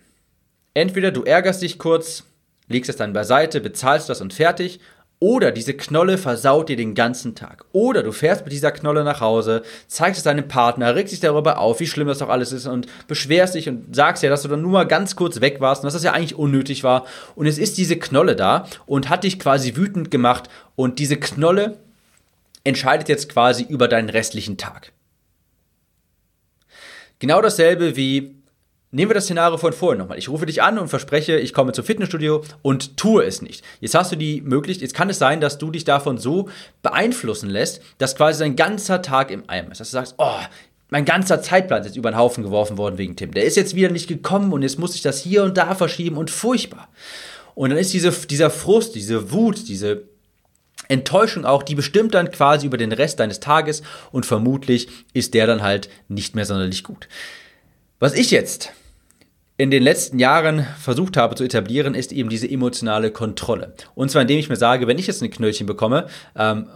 Entweder 0.73 1.11
du 1.11 1.23
ärgerst 1.23 1.61
dich 1.61 1.77
kurz, 1.77 2.23
legst 2.67 2.89
es 2.89 2.95
dann 2.95 3.13
beiseite, 3.13 3.61
bezahlst 3.61 4.09
das 4.09 4.21
und 4.21 4.33
fertig, 4.33 4.79
oder 5.19 5.51
diese 5.51 5.73
Knolle 5.73 6.17
versaut 6.17 6.69
dir 6.69 6.75
den 6.75 6.93
ganzen 6.93 7.35
Tag. 7.35 7.65
Oder 7.71 8.03
du 8.03 8.11
fährst 8.11 8.43
mit 8.43 8.51
dieser 8.51 8.71
Knolle 8.71 9.03
nach 9.03 9.21
Hause, 9.21 9.63
zeigst 9.87 10.17
es 10.17 10.23
deinem 10.23 10.47
Partner, 10.47 10.95
regst 10.95 11.13
dich 11.13 11.21
darüber 11.21 11.59
auf, 11.59 11.79
wie 11.79 11.87
schlimm 11.87 12.07
das 12.07 12.19
doch 12.19 12.29
alles 12.29 12.51
ist 12.51 12.65
und 12.65 12.87
beschwerst 13.07 13.55
dich 13.55 13.69
und 13.69 13.95
sagst 13.95 14.23
ja, 14.23 14.29
dass 14.29 14.41
du 14.41 14.49
dann 14.49 14.61
nur 14.61 14.71
mal 14.71 14.87
ganz 14.87 15.15
kurz 15.15 15.39
weg 15.39 15.61
warst 15.61 15.81
und 15.81 15.87
dass 15.87 15.93
das 15.93 16.03
ja 16.03 16.11
eigentlich 16.11 16.35
unnötig 16.35 16.83
war. 16.83 17.05
Und 17.35 17.47
es 17.47 17.57
ist 17.57 17.77
diese 17.77 17.97
Knolle 17.97 18.35
da 18.35 18.67
und 18.85 19.09
hat 19.09 19.23
dich 19.23 19.39
quasi 19.39 19.75
wütend 19.75 20.11
gemacht 20.11 20.49
und 20.75 20.99
diese 20.99 21.17
Knolle 21.17 21.77
entscheidet 22.65 23.07
jetzt 23.07 23.29
quasi 23.29 23.63
über 23.63 23.87
deinen 23.87 24.09
restlichen 24.09 24.57
Tag. 24.57 24.91
Genau 27.19 27.41
dasselbe 27.41 27.95
wie 27.95 28.34
Nehmen 28.95 29.09
wir 29.09 29.15
das 29.15 29.25
Szenario 29.25 29.57
von 29.57 29.73
vorhin 29.73 29.99
nochmal. 29.99 30.17
Ich 30.17 30.29
rufe 30.29 30.45
dich 30.45 30.63
an 30.63 30.79
und 30.79 30.87
verspreche, 30.87 31.37
ich 31.37 31.51
komme 31.51 31.73
zum 31.73 31.83
Fitnessstudio 31.83 32.45
und 32.61 32.95
tue 32.95 33.25
es 33.25 33.41
nicht. 33.41 33.61
Jetzt 33.81 33.93
hast 33.93 34.13
du 34.13 34.15
die 34.15 34.39
Möglichkeit, 34.39 34.83
jetzt 34.83 34.93
kann 34.93 35.09
es 35.09 35.19
sein, 35.19 35.41
dass 35.41 35.57
du 35.57 35.69
dich 35.69 35.83
davon 35.83 36.17
so 36.17 36.47
beeinflussen 36.81 37.49
lässt, 37.49 37.81
dass 37.97 38.15
quasi 38.15 38.39
dein 38.39 38.55
ganzer 38.55 39.01
Tag 39.01 39.31
im 39.31 39.43
Eimer 39.49 39.73
ist. 39.73 39.81
Dass 39.81 39.89
du 39.89 39.95
sagst, 39.95 40.15
oh, 40.17 40.39
mein 40.91 41.03
ganzer 41.03 41.41
Zeitplan 41.41 41.81
ist 41.81 41.87
jetzt 41.87 41.97
über 41.97 42.09
den 42.09 42.17
Haufen 42.17 42.41
geworfen 42.41 42.77
worden 42.77 42.97
wegen 42.97 43.17
Tim. 43.17 43.33
Der 43.33 43.43
ist 43.43 43.57
jetzt 43.57 43.75
wieder 43.75 43.89
nicht 43.89 44.07
gekommen 44.07 44.53
und 44.53 44.61
jetzt 44.61 44.79
muss 44.79 44.95
ich 44.95 45.01
das 45.01 45.19
hier 45.19 45.43
und 45.43 45.57
da 45.57 45.75
verschieben 45.75 46.15
und 46.15 46.31
furchtbar. 46.31 46.87
Und 47.53 47.71
dann 47.71 47.79
ist 47.79 47.91
diese, 47.91 48.11
dieser 48.11 48.49
Frust, 48.49 48.95
diese 48.95 49.29
Wut, 49.33 49.67
diese 49.67 50.03
Enttäuschung 50.87 51.43
auch, 51.43 51.63
die 51.63 51.75
bestimmt 51.75 52.13
dann 52.13 52.31
quasi 52.31 52.65
über 52.65 52.77
den 52.77 52.93
Rest 52.93 53.19
deines 53.19 53.41
Tages 53.41 53.81
und 54.13 54.25
vermutlich 54.25 54.87
ist 55.11 55.33
der 55.33 55.47
dann 55.47 55.63
halt 55.63 55.89
nicht 56.07 56.33
mehr 56.33 56.45
sonderlich 56.45 56.85
gut. 56.85 57.09
Was 57.99 58.13
ich 58.13 58.31
jetzt 58.31 58.71
in 59.57 59.71
den 59.71 59.83
letzten 59.83 60.19
Jahren 60.19 60.67
versucht 60.79 61.15
habe 61.15 61.35
zu 61.35 61.43
etablieren, 61.43 61.95
ist 61.95 62.11
eben 62.11 62.29
diese 62.29 62.49
emotionale 62.49 63.11
Kontrolle. 63.11 63.73
Und 63.95 64.11
zwar 64.11 64.23
indem 64.23 64.37
ich 64.37 64.49
mir 64.49 64.57
sage, 64.57 64.87
wenn 64.87 64.99
ich 64.99 65.07
jetzt 65.07 65.23
ein 65.23 65.29
Knöllchen 65.29 65.65
bekomme, 65.65 66.07
ähm, 66.35 66.67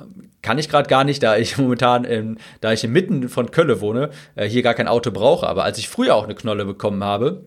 kann 0.41 0.57
ich 0.57 0.69
gerade 0.69 0.87
gar 0.87 1.03
nicht, 1.03 1.21
da 1.21 1.35
ich 1.35 1.57
momentan, 1.57 2.05
in, 2.05 2.37
da 2.61 2.71
ich 2.71 2.83
inmitten 2.83 3.27
von 3.27 3.51
Köln 3.51 3.81
wohne, 3.81 4.11
äh, 4.35 4.47
hier 4.47 4.61
gar 4.61 4.73
kein 4.73 4.87
Auto 4.87 5.11
brauche. 5.11 5.47
Aber 5.47 5.65
als 5.65 5.77
ich 5.77 5.89
früher 5.89 6.15
auch 6.15 6.23
eine 6.23 6.35
Knolle 6.35 6.63
bekommen 6.63 7.03
habe, 7.03 7.43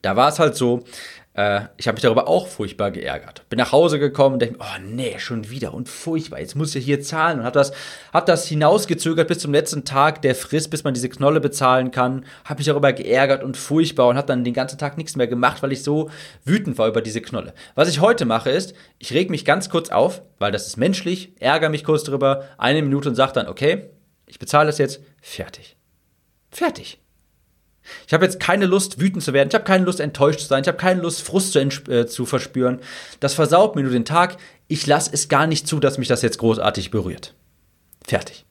da 0.00 0.16
war 0.16 0.30
es 0.30 0.38
halt 0.38 0.56
so, 0.56 0.84
äh, 1.34 1.62
ich 1.76 1.86
habe 1.86 1.96
mich 1.96 2.02
darüber 2.02 2.28
auch 2.28 2.48
furchtbar 2.48 2.90
geärgert. 2.90 3.48
Bin 3.48 3.58
nach 3.58 3.72
Hause 3.72 3.98
gekommen 3.98 4.34
und 4.34 4.42
denke, 4.42 4.58
oh 4.60 4.80
nee, 4.82 5.18
schon 5.18 5.48
wieder 5.50 5.72
und 5.74 5.88
furchtbar, 5.88 6.40
jetzt 6.40 6.56
muss 6.56 6.74
ich 6.74 6.84
hier 6.84 7.00
zahlen 7.00 7.38
und 7.38 7.44
habe 7.44 7.54
das, 7.54 7.72
hab 8.12 8.26
das 8.26 8.46
hinausgezögert 8.46 9.28
bis 9.28 9.38
zum 9.38 9.52
letzten 9.52 9.84
Tag 9.84 10.22
der 10.22 10.34
Frist, 10.34 10.70
bis 10.70 10.84
man 10.84 10.94
diese 10.94 11.08
Knolle 11.08 11.40
bezahlen 11.40 11.90
kann. 11.90 12.24
Habe 12.44 12.58
mich 12.58 12.66
darüber 12.66 12.92
geärgert 12.92 13.44
und 13.44 13.56
furchtbar 13.56 14.08
und 14.08 14.16
habe 14.16 14.26
dann 14.26 14.44
den 14.44 14.54
ganzen 14.54 14.78
Tag 14.78 14.96
nichts 14.96 15.16
mehr 15.16 15.28
gemacht, 15.28 15.62
weil 15.62 15.72
ich 15.72 15.82
so 15.82 16.10
wütend 16.44 16.78
war 16.78 16.88
über 16.88 17.00
diese 17.00 17.20
Knolle. 17.20 17.54
Was 17.74 17.88
ich 17.88 18.00
heute 18.00 18.24
mache 18.24 18.50
ist, 18.50 18.74
ich 18.98 19.12
reg 19.12 19.30
mich 19.30 19.44
ganz 19.44 19.70
kurz 19.70 19.90
auf, 19.90 20.22
weil 20.38 20.52
das 20.52 20.66
ist 20.66 20.76
menschlich, 20.76 21.34
ärgere 21.38 21.70
mich 21.70 21.84
kurz 21.84 22.02
darüber, 22.04 22.44
eine 22.58 22.82
Minute 22.82 23.08
und 23.08 23.14
sage 23.14 23.32
dann, 23.32 23.46
okay, 23.46 23.90
ich 24.26 24.38
bezahle 24.38 24.66
das 24.66 24.78
jetzt, 24.78 25.00
fertig. 25.20 25.76
Fertig. 26.50 27.00
Ich 28.06 28.12
habe 28.12 28.24
jetzt 28.24 28.40
keine 28.40 28.66
Lust, 28.66 29.00
wütend 29.00 29.22
zu 29.22 29.32
werden. 29.32 29.48
Ich 29.48 29.54
habe 29.54 29.64
keine 29.64 29.84
Lust, 29.84 30.00
enttäuscht 30.00 30.40
zu 30.40 30.46
sein. 30.46 30.62
Ich 30.62 30.68
habe 30.68 30.78
keine 30.78 31.00
Lust, 31.00 31.22
Frust 31.22 31.52
zu, 31.52 31.60
äh, 31.60 32.06
zu 32.06 32.26
verspüren. 32.26 32.80
Das 33.20 33.34
versaut 33.34 33.76
mir 33.76 33.82
nur 33.82 33.92
den 33.92 34.04
Tag. 34.04 34.36
Ich 34.68 34.86
lasse 34.86 35.10
es 35.12 35.28
gar 35.28 35.46
nicht 35.46 35.66
zu, 35.66 35.80
dass 35.80 35.98
mich 35.98 36.08
das 36.08 36.22
jetzt 36.22 36.38
großartig 36.38 36.90
berührt. 36.90 37.34
Fertig. 38.06 38.44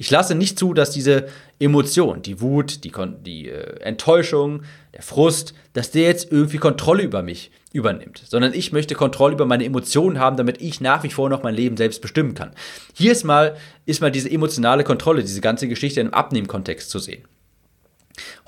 Ich 0.00 0.10
lasse 0.10 0.34
nicht 0.34 0.58
zu, 0.58 0.72
dass 0.72 0.92
diese 0.92 1.26
Emotion, 1.58 2.22
die 2.22 2.40
Wut, 2.40 2.84
die, 2.84 2.92
die 3.22 3.50
äh, 3.50 3.80
Enttäuschung, 3.80 4.62
der 4.94 5.02
Frust, 5.02 5.52
dass 5.74 5.90
der 5.90 6.04
jetzt 6.04 6.32
irgendwie 6.32 6.56
Kontrolle 6.56 7.02
über 7.02 7.22
mich 7.22 7.50
übernimmt, 7.72 8.22
sondern 8.26 8.54
ich 8.54 8.72
möchte 8.72 8.94
Kontrolle 8.94 9.34
über 9.34 9.44
meine 9.44 9.64
Emotionen 9.64 10.18
haben, 10.18 10.38
damit 10.38 10.60
ich 10.62 10.80
nach 10.80 11.02
wie 11.02 11.10
vor 11.10 11.28
noch 11.28 11.42
mein 11.42 11.54
Leben 11.54 11.76
selbst 11.76 12.00
bestimmen 12.00 12.32
kann. 12.32 12.52
Hier 12.94 13.12
ist 13.12 13.24
mal, 13.24 13.56
ist 13.84 14.00
mal 14.00 14.10
diese 14.10 14.30
emotionale 14.30 14.84
Kontrolle, 14.84 15.20
diese 15.20 15.42
ganze 15.42 15.68
Geschichte 15.68 16.00
im 16.00 16.14
Abnehmkontext 16.14 16.88
zu 16.88 16.98
sehen. 16.98 17.24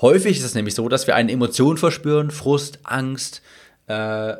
Häufig 0.01 0.37
ist 0.37 0.45
es 0.45 0.55
nämlich 0.55 0.75
so, 0.75 0.89
dass 0.89 1.07
wir 1.07 1.15
eine 1.15 1.31
Emotion 1.31 1.77
verspüren, 1.77 2.31
Frust, 2.31 2.79
Angst, 2.83 3.41
äh, 3.87 4.35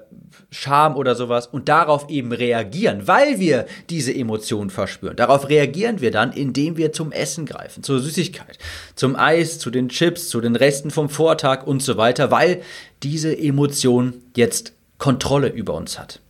Scham 0.52 0.96
oder 0.96 1.16
sowas 1.16 1.48
und 1.48 1.68
darauf 1.68 2.10
eben 2.10 2.32
reagieren, 2.32 3.08
weil 3.08 3.40
wir 3.40 3.66
diese 3.90 4.14
Emotion 4.14 4.70
verspüren. 4.70 5.16
Darauf 5.16 5.50
reagieren 5.50 6.00
wir 6.00 6.12
dann, 6.12 6.32
indem 6.32 6.78
wir 6.78 6.94
zum 6.94 7.12
Essen 7.12 7.46
greifen, 7.46 7.84
zur 7.84 8.00
Süßigkeit, 8.00 8.58
zum 8.96 9.16
Eis, 9.16 9.60
zu 9.60 9.70
den 9.70 9.90
Chips, 9.90 10.30
zu 10.30 10.40
den 10.42 10.56
Resten 10.56 10.92
vom 10.92 11.10
Vortag 11.10 11.66
und 11.66 11.82
so 11.82 11.98
weiter, 11.98 12.32
weil 12.32 12.62
diese 13.02 13.38
Emotion 13.38 14.22
jetzt 14.36 14.74
Kontrolle 14.98 15.50
über 15.50 15.74
uns 15.74 16.00
hat. 16.00 16.22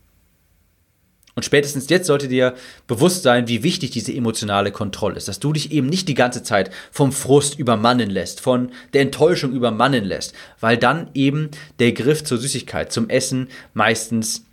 Und 1.34 1.44
spätestens 1.44 1.88
jetzt 1.88 2.06
sollte 2.06 2.28
dir 2.28 2.54
bewusst 2.86 3.24
sein, 3.24 3.48
wie 3.48 3.64
wichtig 3.64 3.90
diese 3.90 4.14
emotionale 4.14 4.70
Kontrolle 4.70 5.16
ist, 5.16 5.26
dass 5.26 5.40
du 5.40 5.52
dich 5.52 5.72
eben 5.72 5.88
nicht 5.88 6.08
die 6.08 6.14
ganze 6.14 6.42
Zeit 6.42 6.70
vom 6.92 7.10
Frust 7.10 7.58
übermannen 7.58 8.08
lässt, 8.08 8.40
von 8.40 8.70
der 8.92 9.02
Enttäuschung 9.02 9.52
übermannen 9.52 10.04
lässt, 10.04 10.34
weil 10.60 10.76
dann 10.76 11.10
eben 11.14 11.50
der 11.80 11.92
Griff 11.92 12.22
zur 12.22 12.38
Süßigkeit, 12.38 12.92
zum 12.92 13.08
Essen 13.08 13.48
meistens 13.72 14.44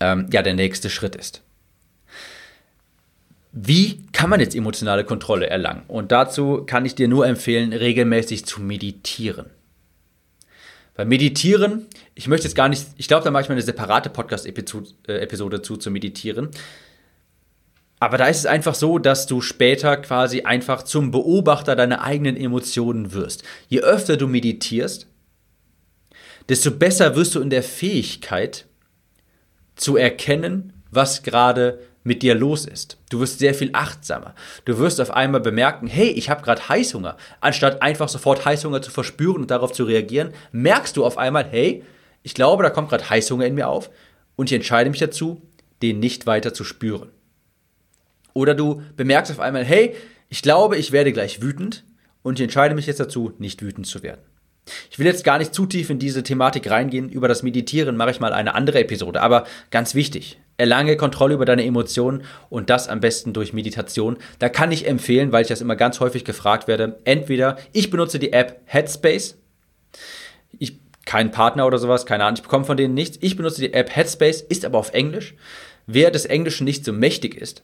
ähm, 0.00 0.28
ja 0.32 0.42
der 0.42 0.54
nächste 0.54 0.90
Schritt 0.90 1.14
ist. 1.14 1.42
Wie 3.52 4.04
kann 4.12 4.30
man 4.30 4.40
jetzt 4.40 4.56
emotionale 4.56 5.04
Kontrolle 5.04 5.48
erlangen? 5.48 5.84
Und 5.86 6.10
dazu 6.10 6.64
kann 6.66 6.84
ich 6.84 6.96
dir 6.96 7.06
nur 7.06 7.24
empfehlen, 7.24 7.72
regelmäßig 7.72 8.46
zu 8.46 8.60
meditieren. 8.60 9.46
Beim 10.96 11.08
Meditieren, 11.08 11.86
ich 12.14 12.28
möchte 12.28 12.46
jetzt 12.46 12.54
gar 12.54 12.68
nicht, 12.68 12.86
ich 12.96 13.08
glaube, 13.08 13.24
da 13.24 13.30
mache 13.30 13.42
ich 13.42 13.48
mal 13.48 13.54
eine 13.54 13.62
separate 13.62 14.10
Podcast-Episode 14.10 15.62
zu, 15.62 15.76
zu 15.76 15.90
meditieren. 15.90 16.50
Aber 17.98 18.18
da 18.18 18.26
ist 18.26 18.38
es 18.38 18.46
einfach 18.46 18.74
so, 18.74 18.98
dass 18.98 19.26
du 19.26 19.40
später 19.40 19.96
quasi 19.96 20.42
einfach 20.42 20.82
zum 20.82 21.10
Beobachter 21.10 21.74
deiner 21.74 22.02
eigenen 22.02 22.36
Emotionen 22.36 23.12
wirst. 23.12 23.42
Je 23.68 23.80
öfter 23.80 24.16
du 24.16 24.26
meditierst, 24.26 25.06
desto 26.48 26.70
besser 26.70 27.16
wirst 27.16 27.34
du 27.34 27.40
in 27.40 27.50
der 27.50 27.62
Fähigkeit 27.62 28.66
zu 29.76 29.96
erkennen, 29.96 30.72
was 30.90 31.22
gerade 31.22 31.80
mit 32.04 32.22
dir 32.22 32.34
los 32.34 32.66
ist. 32.66 32.98
Du 33.08 33.20
wirst 33.20 33.38
sehr 33.38 33.54
viel 33.54 33.70
achtsamer. 33.72 34.34
Du 34.66 34.78
wirst 34.78 35.00
auf 35.00 35.10
einmal 35.10 35.40
bemerken, 35.40 35.86
hey, 35.86 36.10
ich 36.10 36.28
habe 36.28 36.42
gerade 36.42 36.68
Heißhunger. 36.68 37.16
Anstatt 37.40 37.80
einfach 37.80 38.10
sofort 38.10 38.44
Heißhunger 38.44 38.82
zu 38.82 38.90
verspüren 38.90 39.42
und 39.42 39.50
darauf 39.50 39.72
zu 39.72 39.84
reagieren, 39.84 40.34
merkst 40.52 40.96
du 40.96 41.04
auf 41.04 41.16
einmal, 41.16 41.44
hey, 41.44 41.82
ich 42.24 42.34
glaube, 42.34 42.64
da 42.64 42.70
kommt 42.70 42.88
gerade 42.88 43.08
Heißhunger 43.08 43.46
in 43.46 43.54
mir 43.54 43.68
auf 43.68 43.90
und 44.34 44.50
ich 44.50 44.56
entscheide 44.56 44.90
mich 44.90 44.98
dazu, 44.98 45.42
den 45.82 46.00
nicht 46.00 46.26
weiter 46.26 46.52
zu 46.52 46.64
spüren. 46.64 47.10
Oder 48.32 48.54
du 48.54 48.82
bemerkst 48.96 49.30
auf 49.30 49.38
einmal, 49.38 49.64
hey, 49.64 49.94
ich 50.28 50.42
glaube, 50.42 50.76
ich 50.76 50.90
werde 50.90 51.12
gleich 51.12 51.42
wütend 51.42 51.84
und 52.22 52.40
ich 52.40 52.42
entscheide 52.42 52.74
mich 52.74 52.86
jetzt 52.86 52.98
dazu, 52.98 53.32
nicht 53.38 53.62
wütend 53.62 53.86
zu 53.86 54.02
werden. 54.02 54.22
Ich 54.90 54.98
will 54.98 55.06
jetzt 55.06 55.22
gar 55.22 55.36
nicht 55.36 55.54
zu 55.54 55.66
tief 55.66 55.90
in 55.90 55.98
diese 55.98 56.22
Thematik 56.22 56.70
reingehen. 56.70 57.10
Über 57.10 57.28
das 57.28 57.42
Meditieren 57.42 57.98
mache 57.98 58.12
ich 58.12 58.20
mal 58.20 58.32
eine 58.32 58.54
andere 58.54 58.80
Episode. 58.80 59.20
Aber 59.20 59.44
ganz 59.70 59.94
wichtig, 59.94 60.40
erlange 60.56 60.96
Kontrolle 60.96 61.34
über 61.34 61.44
deine 61.44 61.66
Emotionen 61.66 62.22
und 62.48 62.70
das 62.70 62.88
am 62.88 63.00
besten 63.00 63.34
durch 63.34 63.52
Meditation. 63.52 64.16
Da 64.38 64.48
kann 64.48 64.72
ich 64.72 64.88
empfehlen, 64.88 65.32
weil 65.32 65.42
ich 65.42 65.48
das 65.48 65.60
immer 65.60 65.76
ganz 65.76 66.00
häufig 66.00 66.24
gefragt 66.24 66.66
werde. 66.66 66.98
Entweder 67.04 67.58
ich 67.72 67.90
benutze 67.90 68.18
die 68.18 68.32
App 68.32 68.62
Headspace. 68.64 69.36
Ich 70.58 70.78
kein 71.06 71.30
Partner 71.30 71.66
oder 71.66 71.78
sowas, 71.78 72.06
keine 72.06 72.24
Ahnung, 72.24 72.36
ich 72.36 72.42
bekomme 72.42 72.64
von 72.64 72.76
denen 72.76 72.94
nichts. 72.94 73.18
Ich 73.20 73.36
benutze 73.36 73.60
die 73.60 73.72
App 73.72 73.94
Headspace, 73.94 74.42
ist 74.42 74.64
aber 74.64 74.78
auf 74.78 74.92
Englisch. 74.92 75.34
Wer 75.86 76.10
des 76.10 76.24
Englischen 76.24 76.64
nicht 76.64 76.84
so 76.84 76.92
mächtig 76.92 77.34
ist, 77.36 77.62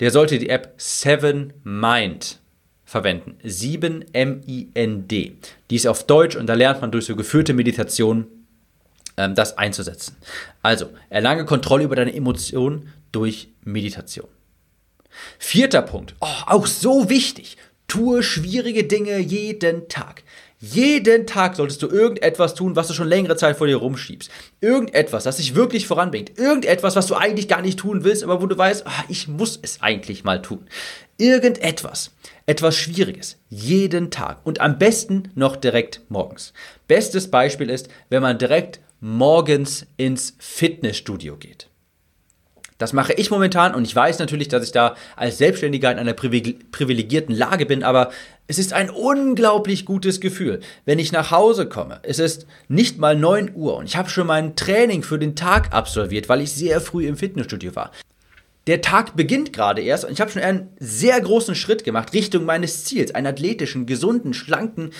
der 0.00 0.10
sollte 0.10 0.38
die 0.38 0.48
App 0.48 0.74
Seven 0.78 1.52
Mind 1.62 2.40
verwenden. 2.84 3.36
7 3.42 4.04
M-I-N-D. 4.12 5.36
Die 5.70 5.76
ist 5.76 5.86
auf 5.86 6.06
Deutsch 6.06 6.36
und 6.36 6.46
da 6.46 6.54
lernt 6.54 6.80
man 6.80 6.92
durch 6.92 7.06
so 7.06 7.16
geführte 7.16 7.52
Meditation 7.52 8.26
ähm, 9.16 9.34
das 9.34 9.58
einzusetzen. 9.58 10.16
Also, 10.62 10.90
erlange 11.10 11.44
Kontrolle 11.44 11.84
über 11.84 11.96
deine 11.96 12.14
Emotionen 12.14 12.92
durch 13.12 13.48
Meditation. 13.62 14.28
Vierter 15.38 15.82
Punkt, 15.82 16.14
oh, 16.20 16.26
auch 16.46 16.66
so 16.66 17.08
wichtig, 17.08 17.56
Tue 17.86 18.22
schwierige 18.22 18.84
Dinge 18.84 19.18
jeden 19.18 19.88
Tag. 19.88 20.22
Jeden 20.72 21.26
Tag 21.26 21.56
solltest 21.56 21.82
du 21.82 21.88
irgendetwas 21.88 22.54
tun, 22.54 22.74
was 22.74 22.88
du 22.88 22.94
schon 22.94 23.08
längere 23.08 23.36
Zeit 23.36 23.58
vor 23.58 23.66
dir 23.66 23.76
rumschiebst. 23.76 24.30
Irgendetwas, 24.62 25.24
das 25.24 25.36
dich 25.36 25.54
wirklich 25.54 25.86
voranbringt. 25.86 26.38
Irgendetwas, 26.38 26.96
was 26.96 27.06
du 27.06 27.16
eigentlich 27.16 27.48
gar 27.48 27.60
nicht 27.60 27.78
tun 27.78 28.02
willst, 28.02 28.24
aber 28.24 28.40
wo 28.40 28.46
du 28.46 28.56
weißt, 28.56 28.86
ah, 28.86 29.04
ich 29.08 29.28
muss 29.28 29.58
es 29.60 29.82
eigentlich 29.82 30.24
mal 30.24 30.40
tun. 30.40 30.66
Irgendetwas. 31.18 32.12
Etwas 32.46 32.76
Schwieriges. 32.76 33.36
Jeden 33.50 34.10
Tag. 34.10 34.38
Und 34.44 34.62
am 34.62 34.78
besten 34.78 35.30
noch 35.34 35.56
direkt 35.56 36.00
morgens. 36.08 36.54
Bestes 36.88 37.30
Beispiel 37.30 37.68
ist, 37.68 37.88
wenn 38.08 38.22
man 38.22 38.38
direkt 38.38 38.80
morgens 39.00 39.86
ins 39.98 40.34
Fitnessstudio 40.38 41.36
geht. 41.36 41.68
Das 42.84 42.92
mache 42.92 43.14
ich 43.14 43.30
momentan 43.30 43.74
und 43.74 43.86
ich 43.86 43.96
weiß 43.96 44.18
natürlich, 44.18 44.48
dass 44.48 44.62
ich 44.62 44.70
da 44.70 44.94
als 45.16 45.38
Selbstständiger 45.38 45.90
in 45.90 45.96
einer 45.96 46.12
privilegierten 46.12 47.34
Lage 47.34 47.64
bin, 47.64 47.82
aber 47.82 48.10
es 48.46 48.58
ist 48.58 48.74
ein 48.74 48.90
unglaublich 48.90 49.86
gutes 49.86 50.20
Gefühl, 50.20 50.60
wenn 50.84 50.98
ich 50.98 51.10
nach 51.10 51.30
Hause 51.30 51.66
komme. 51.66 52.00
Es 52.02 52.18
ist 52.18 52.46
nicht 52.68 52.98
mal 52.98 53.16
9 53.16 53.52
Uhr 53.54 53.78
und 53.78 53.86
ich 53.86 53.96
habe 53.96 54.10
schon 54.10 54.26
mein 54.26 54.54
Training 54.54 55.02
für 55.02 55.18
den 55.18 55.34
Tag 55.34 55.72
absolviert, 55.72 56.28
weil 56.28 56.42
ich 56.42 56.52
sehr 56.52 56.78
früh 56.82 57.06
im 57.06 57.16
Fitnessstudio 57.16 57.74
war. 57.74 57.90
Der 58.66 58.82
Tag 58.82 59.16
beginnt 59.16 59.54
gerade 59.54 59.80
erst 59.80 60.04
und 60.04 60.12
ich 60.12 60.20
habe 60.20 60.30
schon 60.30 60.42
einen 60.42 60.68
sehr 60.78 61.18
großen 61.18 61.54
Schritt 61.54 61.84
gemacht 61.84 62.12
Richtung 62.12 62.44
meines 62.44 62.84
Ziels, 62.84 63.14
einen 63.14 63.28
athletischen, 63.28 63.86
gesunden, 63.86 64.34
schlanken, 64.34 64.90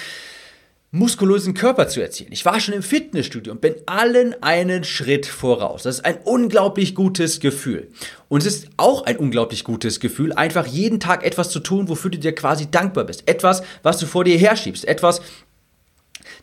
muskulösen 0.95 1.55
Körper 1.55 1.89
zu 1.89 2.01
erzielen. 2.01 2.31
Ich 2.33 2.45
war 2.45 2.61
schon 2.61 2.73
im 2.73 2.83
Fitnessstudio 2.83 3.53
und 3.53 3.61
bin 3.61 3.75
allen 3.87 4.41
einen 4.45 4.85
Schritt 4.85 5.27
voraus. 5.27 5.83
Das 5.83 5.97
ist 5.97 6.05
ein 6.05 6.19
unglaublich 6.23 6.95
gutes 6.95 7.41
Gefühl. 7.41 7.91
Und 8.29 8.43
es 8.43 8.47
ist 8.47 8.69
auch 8.77 9.05
ein 9.05 9.17
unglaublich 9.17 9.65
gutes 9.65 9.99
Gefühl, 9.99 10.33
einfach 10.33 10.69
jeden 10.69 11.01
Tag 11.01 11.25
etwas 11.25 11.51
zu 11.51 11.59
tun, 11.59 11.89
wofür 11.89 12.13
du 12.13 12.19
dir 12.19 12.33
quasi 12.33 12.71
dankbar 12.71 13.03
bist. 13.05 13.29
Etwas, 13.29 13.65
was 13.83 13.99
du 13.99 14.07
vor 14.07 14.23
dir 14.23 14.39
herschiebst. 14.39 14.85
Etwas, 14.85 15.21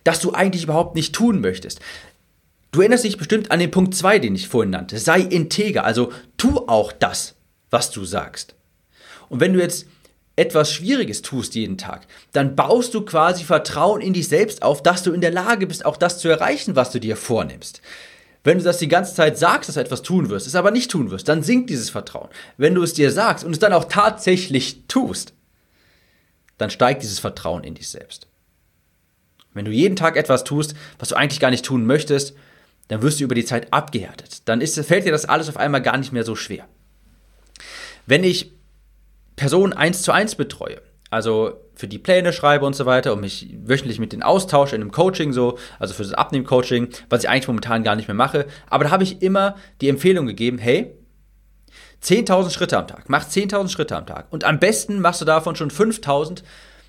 das 0.04 0.20
du 0.20 0.34
eigentlich 0.34 0.66
überhaupt 0.66 0.96
nicht 0.96 1.16
tun 1.16 1.40
möchtest. 1.40 1.80
Du 2.74 2.82
erinnerst 2.82 3.06
dich 3.06 3.18
bestimmt 3.18 3.52
an 3.52 3.60
den 3.60 3.72
Punkt 3.72 3.96
2, 3.96 4.20
den 4.20 4.36
ich 4.36 4.50
vorhin 4.50 4.72
nannte. 4.72 5.00
Sei 5.00 5.22
integer, 5.22 5.86
also 5.86 6.12
tu 6.36 6.58
auch 6.68 6.92
das, 6.92 7.36
was 7.70 7.90
du 7.90 8.04
sagst. 8.04 8.56
Und 9.30 9.40
wenn 9.40 9.54
du 9.54 9.62
jetzt 9.62 9.86
etwas 10.36 10.72
Schwieriges 10.72 11.22
tust 11.22 11.56
jeden 11.56 11.78
Tag, 11.78 12.08
dann 12.32 12.56
baust 12.56 12.94
du 12.94 13.02
quasi 13.02 13.44
Vertrauen 13.44 14.02
in 14.02 14.14
dich 14.14 14.28
selbst 14.28 14.64
auf, 14.64 14.82
dass 14.82 15.04
du 15.04 15.12
in 15.12 15.22
der 15.22 15.32
Lage 15.32 15.68
bist, 15.68 15.86
auch 15.86 15.98
das 15.98 16.20
zu 16.20 16.30
erreichen, 16.30 16.76
was 16.76 16.92
du 16.92 17.00
dir 17.00 17.16
vornimmst. 17.16 17.82
Wenn 18.44 18.58
du 18.58 18.64
das 18.64 18.80
die 18.80 18.88
ganze 18.88 19.14
Zeit 19.14 19.38
sagst, 19.38 19.68
dass 19.68 19.76
du 19.76 19.82
etwas 19.82 20.02
tun 20.02 20.30
wirst, 20.30 20.48
es 20.48 20.56
aber 20.56 20.72
nicht 20.72 20.90
tun 20.90 21.12
wirst, 21.12 21.28
dann 21.28 21.44
sinkt 21.44 21.70
dieses 21.70 21.90
Vertrauen. 21.90 22.30
Wenn 22.58 22.74
du 22.74 22.82
es 22.82 22.94
dir 22.94 23.12
sagst 23.12 23.44
und 23.44 23.52
es 23.52 23.60
dann 23.60 23.74
auch 23.74 23.86
tatsächlich 23.86 24.88
tust, 24.88 25.34
dann 26.58 26.72
steigt 26.72 27.04
dieses 27.04 27.20
Vertrauen 27.20 27.64
in 27.64 27.76
dich 27.76 27.90
selbst. 27.90 28.28
Wenn 29.54 29.66
du 29.66 29.72
jeden 29.72 29.96
Tag 29.96 30.16
etwas 30.16 30.44
tust, 30.44 30.76
was 30.98 31.10
du 31.10 31.16
eigentlich 31.16 31.40
gar 31.40 31.52
nicht 31.52 31.66
tun 31.66 31.86
möchtest, 31.86 32.36
dann 32.88 33.02
wirst 33.02 33.20
du 33.20 33.26
über 33.26 33.36
die 33.36 33.46
Zeit 33.46 33.72
abgehärtet. 33.72 34.48
Dann 34.48 34.62
ist, 34.62 34.80
fällt 34.86 35.06
dir 35.06 35.12
das 35.12 35.26
alles 35.26 35.50
auf 35.50 35.58
einmal 35.58 35.82
gar 35.82 35.98
nicht 35.98 36.14
mehr 36.14 36.24
so 36.24 36.36
schwer. 36.36 36.68
Wenn 38.06 38.24
ich 38.24 38.52
Personen 39.36 39.74
eins 39.74 40.02
zu 40.02 40.12
eins 40.12 40.36
betreue, 40.36 40.82
also 41.10 41.60
für 41.76 41.88
die 41.88 42.00
Pläne 42.00 42.32
schreibe 42.32 42.66
und 42.66 42.76
so 42.76 42.86
weiter 42.86 43.14
und 43.14 43.22
mich 43.22 43.56
wöchentlich 43.64 44.00
mit 44.00 44.12
denen 44.12 44.24
austausche 44.24 44.76
in 44.76 44.82
einem 44.82 44.92
Coaching 44.92 45.34
so, 45.34 45.58
also 45.80 45.94
für 45.94 46.04
das 46.04 46.14
Abnehmen-Coaching, 46.14 46.90
was 47.10 47.24
ich 47.24 47.30
eigentlich 47.30 47.48
momentan 47.48 47.84
gar 47.84 47.96
nicht 47.96 48.08
mehr 48.08 48.16
mache. 48.16 48.46
Aber 48.70 48.84
da 48.84 48.92
habe 48.92 49.04
ich 49.04 49.22
immer 49.22 49.56
die 49.82 49.90
Empfehlung 49.90 50.28
gegeben, 50.28 50.58
hey, 50.58 50.94
10.000 52.04 52.52
Schritte 52.52 52.78
am 52.78 52.88
Tag, 52.88 53.10
mach 53.10 53.28
10.000 53.28 53.70
Schritte 53.70 53.96
am 53.96 54.06
Tag 54.06 54.28
und 54.32 54.44
am 54.44 54.60
besten 54.60 55.00
machst 55.00 55.22
du 55.22 55.26
davon 55.26 55.56
schon 55.56 55.72
5.000 55.72 56.44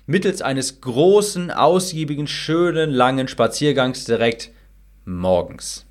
mittels 0.05 0.41
eines 0.41 0.81
großen, 0.81 1.51
ausgiebigen, 1.51 2.27
schönen, 2.27 2.91
langen 2.91 3.27
Spaziergangs 3.27 4.05
direkt 4.05 4.51
morgens. 5.05 5.85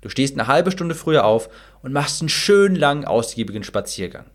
Du 0.00 0.08
stehst 0.08 0.38
eine 0.38 0.46
halbe 0.46 0.70
Stunde 0.70 0.94
früher 0.94 1.24
auf 1.24 1.48
und 1.82 1.92
machst 1.92 2.20
einen 2.20 2.28
schönen, 2.28 2.76
langen, 2.76 3.04
ausgiebigen 3.04 3.64
Spaziergang. 3.64 4.26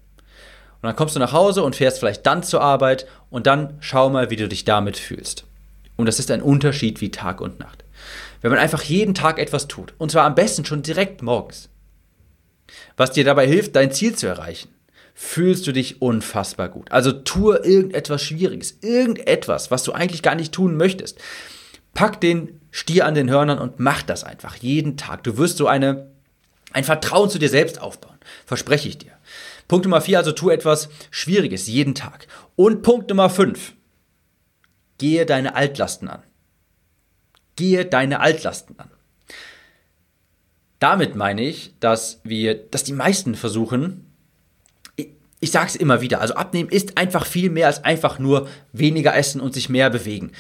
Und 0.84 0.88
dann 0.88 0.98
kommst 0.98 1.16
du 1.16 1.20
nach 1.22 1.32
Hause 1.32 1.64
und 1.64 1.78
fährst 1.78 2.00
vielleicht 2.00 2.26
dann 2.26 2.44
zur 2.44 2.60
Arbeit 2.60 3.08
und 3.30 3.48
dann 3.48 3.78
schau 3.80 4.10
mal, 4.10 4.30
wie 4.30 4.36
du 4.36 4.50
dich 4.50 4.66
damit 4.66 4.98
fühlst. 4.98 5.46
Und 5.96 6.08
das 6.08 6.20
ist 6.20 6.30
ein 6.30 6.42
Unterschied 6.42 7.00
wie 7.00 7.10
Tag 7.10 7.40
und 7.40 7.58
Nacht. 7.58 7.86
Wenn 8.42 8.52
man 8.52 8.60
einfach 8.60 8.84
jeden 8.84 9.14
Tag 9.14 9.40
etwas 9.40 9.70
tut, 9.70 9.94
und 9.98 10.12
zwar 10.12 10.26
am 10.26 10.36
besten 10.36 10.66
schon 10.66 10.82
direkt 10.82 11.22
morgens, 11.22 11.70
was 12.98 13.14
dir 13.14 13.24
dabei 13.24 13.48
hilft, 13.48 13.78
dein 13.78 13.94
Ziel 13.94 14.14
zu 14.14 14.28
erreichen, 14.28 14.76
fühlst 15.14 15.66
du 15.68 15.72
dich 15.72 16.02
unfassbar 16.02 16.68
gut. 16.68 16.92
Also 16.92 17.14
tue 17.14 17.60
irgendetwas 17.60 18.22
Schwieriges, 18.22 18.80
irgendetwas, 18.82 19.72
was 19.72 19.84
du 19.84 19.94
eigentlich 19.94 20.22
gar 20.22 20.36
nicht 20.36 20.52
tun 20.52 20.76
möchtest. 20.76 21.18
Pack 21.94 22.20
den 22.20 22.60
Stier 22.72 23.06
an 23.06 23.16
den 23.16 23.30
Hörnern 23.30 23.60
und 23.60 23.80
mach 23.80 24.02
das 24.02 24.26
einfach 24.26 24.58
jeden 24.58 24.98
Tag. 24.98 25.24
Du 25.24 25.38
wirst 25.38 25.56
so 25.56 25.68
eine, 25.68 26.12
ein 26.74 26.84
Vertrauen 26.84 27.30
zu 27.30 27.40
dir 27.40 27.50
selbst 27.50 27.80
aufbauen. 27.80 28.18
Verspreche 28.46 28.90
ich 28.90 28.98
dir. 28.98 29.14
Punkt 29.74 29.86
Nummer 29.86 30.02
vier, 30.02 30.20
also 30.20 30.34
tu 30.34 30.52
etwas 30.52 30.88
Schwieriges 31.10 31.66
jeden 31.66 31.96
Tag. 31.96 32.28
Und 32.56 32.84
Punkt 32.84 33.10
Nummer 33.10 33.28
fünf, 33.28 33.74
gehe 35.00 35.26
deine 35.26 35.56
Altlasten 35.56 36.08
an. 36.10 36.22
Gehe 37.56 37.84
deine 37.84 38.20
Altlasten 38.20 38.78
an. 38.78 38.92
Damit 40.78 41.16
meine 41.16 41.42
ich, 41.42 41.74
dass 41.80 42.22
wir, 42.24 42.54
dass 42.54 42.84
die 42.84 42.94
meisten 42.94 43.34
versuchen, 43.34 44.14
ich, 44.96 45.08
ich 45.40 45.50
sage 45.50 45.70
es 45.70 45.76
immer 45.76 46.02
wieder, 46.02 46.22
also 46.22 46.36
abnehmen 46.36 46.70
ist 46.70 47.00
einfach 47.00 47.26
viel 47.26 47.50
mehr 47.50 47.66
als 47.66 47.84
einfach 47.84 48.20
nur 48.20 48.48
weniger 48.74 49.16
essen 49.16 49.42
und 49.42 49.56
sich 49.56 49.70
mehr 49.70 49.90
bewegen. 49.90 50.34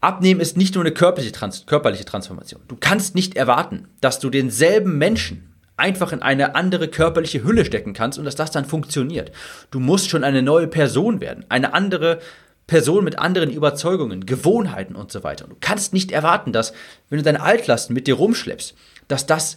Abnehmen 0.00 0.40
ist 0.40 0.56
nicht 0.56 0.74
nur 0.74 0.84
eine 0.84 0.94
körperliche, 0.94 1.32
Trans 1.32 1.66
körperliche 1.66 2.06
Transformation. 2.06 2.62
Du 2.66 2.78
kannst 2.80 3.14
nicht 3.14 3.36
erwarten, 3.36 3.88
dass 4.00 4.20
du 4.20 4.30
denselben 4.30 4.96
Menschen 4.96 5.52
einfach 5.78 6.12
in 6.12 6.22
eine 6.22 6.54
andere 6.54 6.88
körperliche 6.88 7.44
Hülle 7.44 7.64
stecken 7.64 7.92
kannst 7.92 8.18
und 8.18 8.24
dass 8.24 8.34
das 8.36 8.50
dann 8.50 8.64
funktioniert. 8.64 9.32
Du 9.70 9.80
musst 9.80 10.10
schon 10.10 10.24
eine 10.24 10.42
neue 10.42 10.66
Person 10.66 11.20
werden, 11.20 11.44
eine 11.48 11.74
andere 11.74 12.20
Person 12.66 13.04
mit 13.04 13.18
anderen 13.18 13.50
Überzeugungen, 13.50 14.26
Gewohnheiten 14.26 14.94
und 14.94 15.10
so 15.10 15.24
weiter. 15.24 15.46
du 15.48 15.56
kannst 15.60 15.94
nicht 15.94 16.12
erwarten, 16.12 16.52
dass, 16.52 16.74
wenn 17.08 17.18
du 17.18 17.24
deine 17.24 17.40
Altlasten 17.40 17.94
mit 17.94 18.06
dir 18.06 18.14
rumschleppst, 18.14 18.74
dass 19.08 19.26
das 19.26 19.56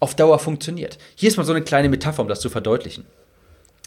auf 0.00 0.16
Dauer 0.16 0.40
funktioniert. 0.40 0.98
Hier 1.14 1.28
ist 1.28 1.36
mal 1.36 1.44
so 1.44 1.52
eine 1.52 1.62
kleine 1.62 1.88
Metapher, 1.88 2.22
um 2.22 2.28
das 2.28 2.40
zu 2.40 2.50
verdeutlichen. 2.50 3.04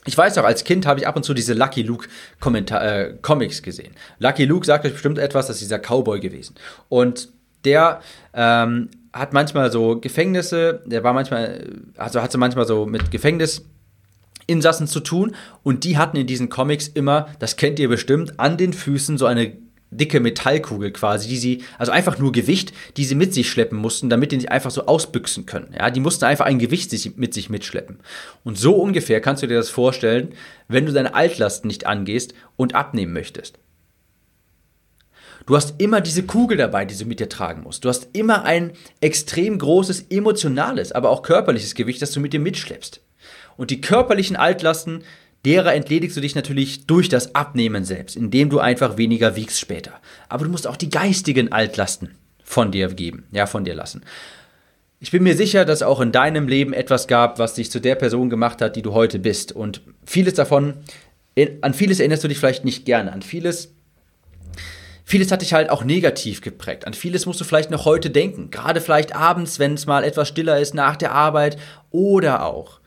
Ich 0.06 0.17
weiß 0.17 0.38
auch, 0.38 0.45
als 0.45 0.63
Kind 0.63 0.86
habe 0.86 0.99
ich 0.99 1.08
ab 1.08 1.15
und 1.17 1.23
zu 1.23 1.34
diese 1.34 1.54
Lucky 1.54 1.82
Luke 1.82 2.08
äh, 2.45 3.13
Comics 3.21 3.62
gesehen. 3.62 3.93
Lucky 4.19 4.45
Luke 4.45 4.65
sagt 4.65 4.86
euch 4.86 4.93
bestimmt 4.93 5.17
etwas, 5.17 5.47
das 5.47 5.58
ist 5.58 5.63
dieser 5.63 5.80
Cowboy 5.80 6.19
gewesen. 6.19 6.56
Und 6.88 7.30
der 7.65 8.01
ähm, 8.34 8.89
hat 9.15 9.34
manchmal 9.34 9.71
so 9.71 9.97
Gefängnisse, 9.99 10.84
der 10.86 11.04
war 11.04 11.13
manchmal, 11.13 11.69
also 11.95 12.21
hatte 12.21 12.38
manchmal 12.38 12.67
so 12.67 12.86
mit 12.86 13.12
Gefängnisinsassen 13.12 14.88
zu 14.88 14.99
tun 14.99 15.36
und 15.63 15.86
die 15.86 15.97
hatten 15.97 16.17
in 16.17 16.28
diesen 16.28 16.49
Comics 16.49 16.89
immer, 16.89 17.30
das 17.39 17.56
kennt 17.56 17.80
ihr 17.80 17.88
bestimmt, 17.88 18.39
an 18.39 18.58
den 18.58 18.73
Füßen 18.73 19.17
so 19.17 19.25
eine 19.25 19.54
dicke 19.89 20.19
Metallkugel 20.19 20.91
quasi, 20.91 21.30
die 21.30 21.38
sie, 21.38 21.63
also 21.78 21.93
einfach 21.93 22.17
nur 22.17 22.34
Gewicht, 22.34 22.73
die 22.97 23.06
sie 23.06 23.15
mit 23.15 23.34
sich 23.34 23.49
schleppen 23.49 23.78
mussten, 23.78 24.10
damit 24.10 24.34
die 24.34 24.36
nicht 24.36 24.51
einfach 24.51 24.71
so 24.71 24.86
ausbüchsen 24.86 25.45
können. 25.45 25.73
Ja, 25.78 25.89
die 25.89 26.01
mussten 26.01 26.25
einfach 26.25 26.45
ein 26.45 26.60
Gewicht 26.60 26.89
sich, 26.89 27.15
mit 27.15 27.34
sich 27.34 27.49
mitschleppen. 27.49 27.99
Und 28.43 28.58
so 28.58 28.75
ungefähr 28.75 29.21
kannst 29.21 29.43
du 29.43 29.47
dir 29.47 29.56
das 29.56 29.69
vorstellen, 29.69 30.34
wenn 30.67 30.86
du 30.86 30.91
deine 30.91 31.15
Altlasten 31.15 31.69
nicht 31.69 31.88
angehst 31.88 32.34
und 32.58 32.75
abnehmen 32.75 33.13
möchtest. 33.13 33.60
Du 35.45 35.55
hast 35.55 35.79
immer 35.79 36.01
diese 36.01 36.23
Kugel 36.23 36.58
dabei, 36.58 36.86
die 36.86 36.97
du 36.97 37.05
mit 37.05 37.19
dir 37.19 37.29
tragen 37.29 37.63
musst. 37.63 37.86
Du 37.86 37.89
hast 37.89 38.10
immer 38.13 38.43
ein 38.45 38.71
extrem 38.99 39.60
großes 39.60 40.08
emotionales, 40.10 40.91
aber 40.91 41.10
auch 41.10 41.21
körperliches 41.21 41.75
Gewicht, 41.75 42.01
das 42.01 42.12
du 42.12 42.19
mit 42.19 42.34
dir 42.34 42.39
mitschleppst. 42.39 43.01
Und 43.58 43.69
die 43.69 43.81
körperlichen 43.81 44.36
Altlasten, 44.36 45.03
derer 45.45 45.73
entledigst 45.73 46.17
du 46.17 46.21
dich 46.21 46.36
natürlich 46.36 46.88
durch 46.88 47.10
das 47.10 47.36
Abnehmen 47.36 47.86
selbst, 47.86 48.15
indem 48.15 48.49
du 48.49 48.60
einfach 48.60 48.97
weniger 48.97 49.36
wiegst 49.36 49.60
später. 49.60 49.93
Aber 50.29 50.45
du 50.45 50.51
musst 50.51 50.67
auch 50.67 50.77
die 50.77 50.89
geistigen 50.89 51.51
Altlasten 51.51 52.15
von 52.43 52.71
dir 52.71 52.88
geben, 52.89 53.25
ja, 53.31 53.45
von 53.45 53.65
dir 53.65 53.75
lassen. 53.75 54.03
Ich 54.99 55.12
bin 55.12 55.23
mir 55.23 55.36
sicher, 55.36 55.65
dass 55.65 55.84
auch 55.84 56.01
in 56.01 56.12
deinem 56.12 56.47
Leben 56.47 56.73
etwas 56.73 57.08
gab, 57.08 57.38
was 57.38 57.53
dich 57.53 57.69
zu 57.69 57.79
der 57.79 57.95
Person 57.95 58.29
gemacht 58.29 58.62
hat, 58.62 58.75
die 58.75 58.81
du 58.81 58.93
heute 58.93 59.19
bist. 59.19 59.51
Und 59.51 59.81
vieles 60.05 60.34
davon, 60.34 60.75
an 61.62 61.73
vieles 61.73 61.99
erinnerst 61.99 62.23
du 62.23 62.27
dich 62.27 62.39
vielleicht 62.39 62.65
nicht 62.65 62.86
gerne. 62.86 63.12
An 63.12 63.21
vieles, 63.21 63.73
vieles 65.06 65.32
hat 65.32 65.41
dich 65.41 65.54
halt 65.54 65.70
auch 65.70 65.84
negativ 65.84 66.41
geprägt. 66.41 66.86
An 66.86 66.94
vieles 66.94 67.26
musst 67.26 67.39
du 67.39 67.46
vielleicht 67.46 67.72
noch 67.72 67.86
heute 67.86 68.10
denken. 68.10 68.52
Gerade 68.52 68.82
vielleicht 68.82 69.15
abends, 69.15 69.60
wenn 69.60 69.76
es 69.76 69.86
mal 69.86 70.04
etwas 70.04 70.28
stiller 70.28 70.60
ist 70.60 70.74
nach 70.74 70.96
der 70.98 71.13
Arbeit. 71.13 71.58
Oder 71.91 72.44
auch, 72.44 72.80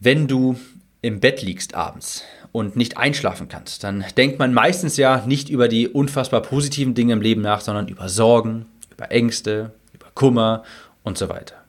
wenn 0.00 0.26
du 0.28 0.56
im 1.02 1.20
Bett 1.20 1.42
liegst 1.42 1.74
abends 1.74 2.24
und 2.52 2.76
nicht 2.76 2.96
einschlafen 2.96 3.48
kannst, 3.48 3.84
dann 3.84 4.04
denkt 4.16 4.38
man 4.38 4.54
meistens 4.54 4.96
ja 4.96 5.24
nicht 5.26 5.50
über 5.50 5.68
die 5.68 5.88
unfassbar 5.88 6.40
positiven 6.40 6.94
Dinge 6.94 7.12
im 7.12 7.20
Leben 7.20 7.42
nach, 7.42 7.60
sondern 7.60 7.88
über 7.88 8.08
Sorgen, 8.08 8.66
über 8.90 9.10
Ängste, 9.10 9.72
über 9.92 10.06
Kummer 10.14 10.62
und 11.02 11.18
so 11.18 11.28
weiter. 11.28 11.63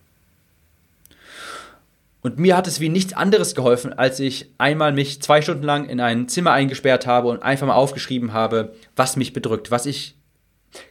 Und 2.25 2.39
mir 2.39 2.57
hat 2.57 2.65
es 2.65 2.79
wie 2.79 2.89
nichts 2.89 3.13
anderes 3.13 3.53
geholfen, 3.53 3.93
als 3.93 4.19
ich 4.19 4.49
einmal 4.57 4.91
mich 4.91 5.21
zwei 5.21 5.43
Stunden 5.43 5.61
lang 5.61 5.87
in 5.87 5.99
ein 5.99 6.27
Zimmer 6.27 6.53
eingesperrt 6.53 7.05
habe 7.05 7.27
und 7.27 7.43
einfach 7.43 7.67
mal 7.67 7.75
aufgeschrieben 7.75 8.33
habe, 8.33 8.73
was 8.95 9.15
mich 9.15 9.31
bedrückt, 9.31 9.69
was 9.69 9.85
ich. 9.85 10.15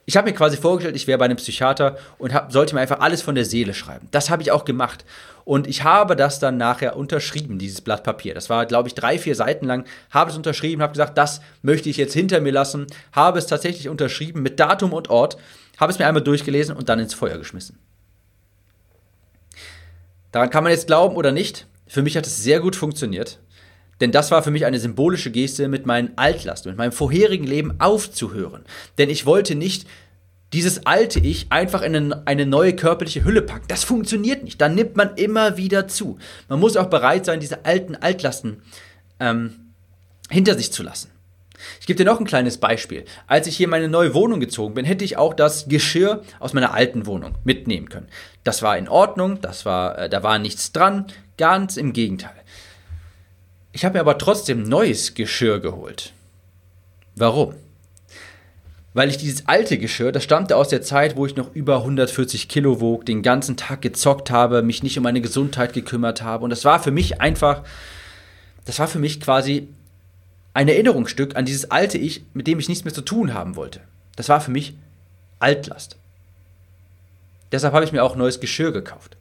Ich 0.04 0.16
habe 0.16 0.30
mir 0.30 0.36
quasi 0.36 0.56
vorgestellt, 0.56 0.94
ich 0.94 1.08
wäre 1.08 1.18
bei 1.18 1.24
einem 1.24 1.38
Psychiater 1.38 1.96
und 2.18 2.32
hab, 2.32 2.52
sollte 2.52 2.76
mir 2.76 2.82
einfach 2.82 3.00
alles 3.00 3.20
von 3.20 3.34
der 3.34 3.44
Seele 3.44 3.74
schreiben. 3.74 4.06
Das 4.12 4.30
habe 4.30 4.42
ich 4.42 4.52
auch 4.52 4.64
gemacht. 4.64 5.04
Und 5.44 5.66
ich 5.66 5.82
habe 5.82 6.14
das 6.14 6.38
dann 6.38 6.56
nachher 6.56 6.94
unterschrieben, 6.94 7.58
dieses 7.58 7.80
Blatt 7.80 8.04
Papier. 8.04 8.32
Das 8.32 8.48
war, 8.48 8.64
glaube 8.64 8.86
ich, 8.86 8.94
drei, 8.94 9.18
vier 9.18 9.34
Seiten 9.34 9.66
lang. 9.66 9.86
Habe 10.10 10.30
es 10.30 10.36
unterschrieben, 10.36 10.82
habe 10.82 10.92
gesagt, 10.92 11.18
das 11.18 11.40
möchte 11.62 11.88
ich 11.90 11.96
jetzt 11.96 12.14
hinter 12.14 12.40
mir 12.40 12.52
lassen. 12.52 12.86
Habe 13.10 13.40
es 13.40 13.48
tatsächlich 13.48 13.88
unterschrieben 13.88 14.40
mit 14.40 14.60
Datum 14.60 14.92
und 14.92 15.10
Ort. 15.10 15.36
Habe 15.78 15.90
es 15.90 15.98
mir 15.98 16.06
einmal 16.06 16.22
durchgelesen 16.22 16.76
und 16.76 16.88
dann 16.88 17.00
ins 17.00 17.12
Feuer 17.12 17.38
geschmissen. 17.38 17.76
Daran 20.34 20.50
kann 20.50 20.64
man 20.64 20.72
jetzt 20.72 20.88
glauben 20.88 21.14
oder 21.14 21.30
nicht. 21.30 21.68
Für 21.86 22.02
mich 22.02 22.16
hat 22.16 22.26
es 22.26 22.42
sehr 22.42 22.58
gut 22.58 22.74
funktioniert. 22.74 23.38
Denn 24.00 24.10
das 24.10 24.32
war 24.32 24.42
für 24.42 24.50
mich 24.50 24.66
eine 24.66 24.80
symbolische 24.80 25.30
Geste, 25.30 25.68
mit 25.68 25.86
meinen 25.86 26.18
Altlasten, 26.18 26.72
mit 26.72 26.76
meinem 26.76 26.90
vorherigen 26.90 27.46
Leben 27.46 27.80
aufzuhören. 27.80 28.64
Denn 28.98 29.10
ich 29.10 29.26
wollte 29.26 29.54
nicht 29.54 29.86
dieses 30.52 30.86
alte 30.86 31.20
Ich 31.20 31.52
einfach 31.52 31.82
in 31.82 32.12
eine 32.12 32.46
neue 32.46 32.74
körperliche 32.74 33.24
Hülle 33.24 33.42
packen. 33.42 33.66
Das 33.68 33.84
funktioniert 33.84 34.42
nicht. 34.42 34.60
Dann 34.60 34.74
nimmt 34.74 34.96
man 34.96 35.14
immer 35.14 35.56
wieder 35.56 35.86
zu. 35.86 36.18
Man 36.48 36.58
muss 36.58 36.76
auch 36.76 36.90
bereit 36.90 37.26
sein, 37.26 37.38
diese 37.38 37.64
alten 37.64 37.94
Altlasten 37.94 38.60
ähm, 39.20 39.54
hinter 40.30 40.56
sich 40.56 40.72
zu 40.72 40.82
lassen. 40.82 41.12
Ich 41.80 41.86
gebe 41.86 41.96
dir 41.96 42.04
noch 42.04 42.20
ein 42.20 42.26
kleines 42.26 42.58
Beispiel. 42.58 43.04
Als 43.26 43.46
ich 43.46 43.56
hier 43.56 43.64
in 43.64 43.70
meine 43.70 43.88
neue 43.88 44.14
Wohnung 44.14 44.40
gezogen 44.40 44.74
bin, 44.74 44.84
hätte 44.84 45.04
ich 45.04 45.16
auch 45.16 45.34
das 45.34 45.68
Geschirr 45.68 46.22
aus 46.40 46.52
meiner 46.52 46.74
alten 46.74 47.06
Wohnung 47.06 47.34
mitnehmen 47.44 47.88
können. 47.88 48.08
Das 48.42 48.62
war 48.62 48.76
in 48.78 48.88
Ordnung, 48.88 49.40
das 49.40 49.64
war, 49.64 49.98
äh, 49.98 50.08
da 50.08 50.22
war 50.22 50.38
nichts 50.38 50.72
dran, 50.72 51.06
ganz 51.38 51.76
im 51.76 51.92
Gegenteil. 51.92 52.34
Ich 53.72 53.84
habe 53.84 53.94
mir 53.94 54.00
aber 54.00 54.18
trotzdem 54.18 54.62
neues 54.62 55.14
Geschirr 55.14 55.60
geholt. 55.60 56.12
Warum? 57.16 57.54
Weil 58.92 59.08
ich 59.08 59.18
dieses 59.18 59.48
alte 59.48 59.76
Geschirr, 59.76 60.12
das 60.12 60.22
stammte 60.22 60.56
aus 60.56 60.68
der 60.68 60.80
Zeit, 60.80 61.16
wo 61.16 61.26
ich 61.26 61.34
noch 61.34 61.52
über 61.54 61.78
140 61.78 62.48
Kilo 62.48 62.80
wog, 62.80 63.04
den 63.04 63.22
ganzen 63.22 63.56
Tag 63.56 63.82
gezockt 63.82 64.30
habe, 64.30 64.62
mich 64.62 64.84
nicht 64.84 64.96
um 64.96 65.02
meine 65.02 65.20
Gesundheit 65.20 65.72
gekümmert 65.72 66.22
habe. 66.22 66.44
Und 66.44 66.50
das 66.50 66.64
war 66.64 66.80
für 66.80 66.92
mich 66.92 67.20
einfach, 67.20 67.64
das 68.64 68.78
war 68.78 68.86
für 68.86 69.00
mich 69.00 69.20
quasi 69.20 69.68
ein 70.54 70.68
Erinnerungsstück 70.68 71.36
an 71.36 71.44
dieses 71.44 71.70
alte 71.70 71.98
Ich, 71.98 72.24
mit 72.32 72.46
dem 72.46 72.58
ich 72.58 72.68
nichts 72.68 72.84
mehr 72.84 72.94
zu 72.94 73.02
tun 73.02 73.34
haben 73.34 73.56
wollte. 73.56 73.80
Das 74.16 74.28
war 74.28 74.40
für 74.40 74.52
mich 74.52 74.74
Altlast. 75.40 75.96
Deshalb 77.52 77.74
habe 77.74 77.84
ich 77.84 77.92
mir 77.92 78.02
auch 78.02 78.16
neues 78.16 78.40
Geschirr 78.40 78.72
gekauft. 78.72 79.16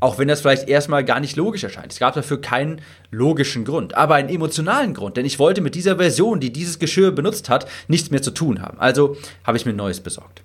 Auch 0.00 0.18
wenn 0.18 0.28
das 0.28 0.40
vielleicht 0.40 0.68
erstmal 0.68 1.04
gar 1.04 1.20
nicht 1.20 1.36
logisch 1.36 1.62
erscheint. 1.62 1.92
Es 1.92 1.98
gab 1.98 2.14
dafür 2.14 2.40
keinen 2.40 2.80
logischen 3.10 3.64
Grund, 3.64 3.94
aber 3.94 4.14
einen 4.14 4.28
emotionalen 4.28 4.94
Grund, 4.94 5.16
denn 5.16 5.26
ich 5.26 5.38
wollte 5.38 5.60
mit 5.60 5.74
dieser 5.74 5.96
Version, 5.96 6.40
die 6.40 6.52
dieses 6.52 6.78
Geschirr 6.78 7.12
benutzt 7.12 7.48
hat, 7.48 7.68
nichts 7.86 8.10
mehr 8.10 8.22
zu 8.22 8.30
tun 8.30 8.62
haben. 8.62 8.80
Also 8.80 9.16
habe 9.44 9.56
ich 9.56 9.66
mir 9.66 9.74
neues 9.74 10.00
besorgt. 10.00 10.42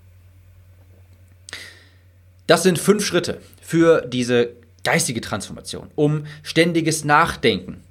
Das 2.47 2.63
sind 2.63 2.77
fünf 2.77 3.05
Schritte 3.05 3.39
für 3.61 4.01
diese 4.01 4.49
geistige 4.83 5.21
Transformation, 5.21 5.89
um 5.95 6.25
ständiges 6.43 7.05
Nachdenken 7.05 7.81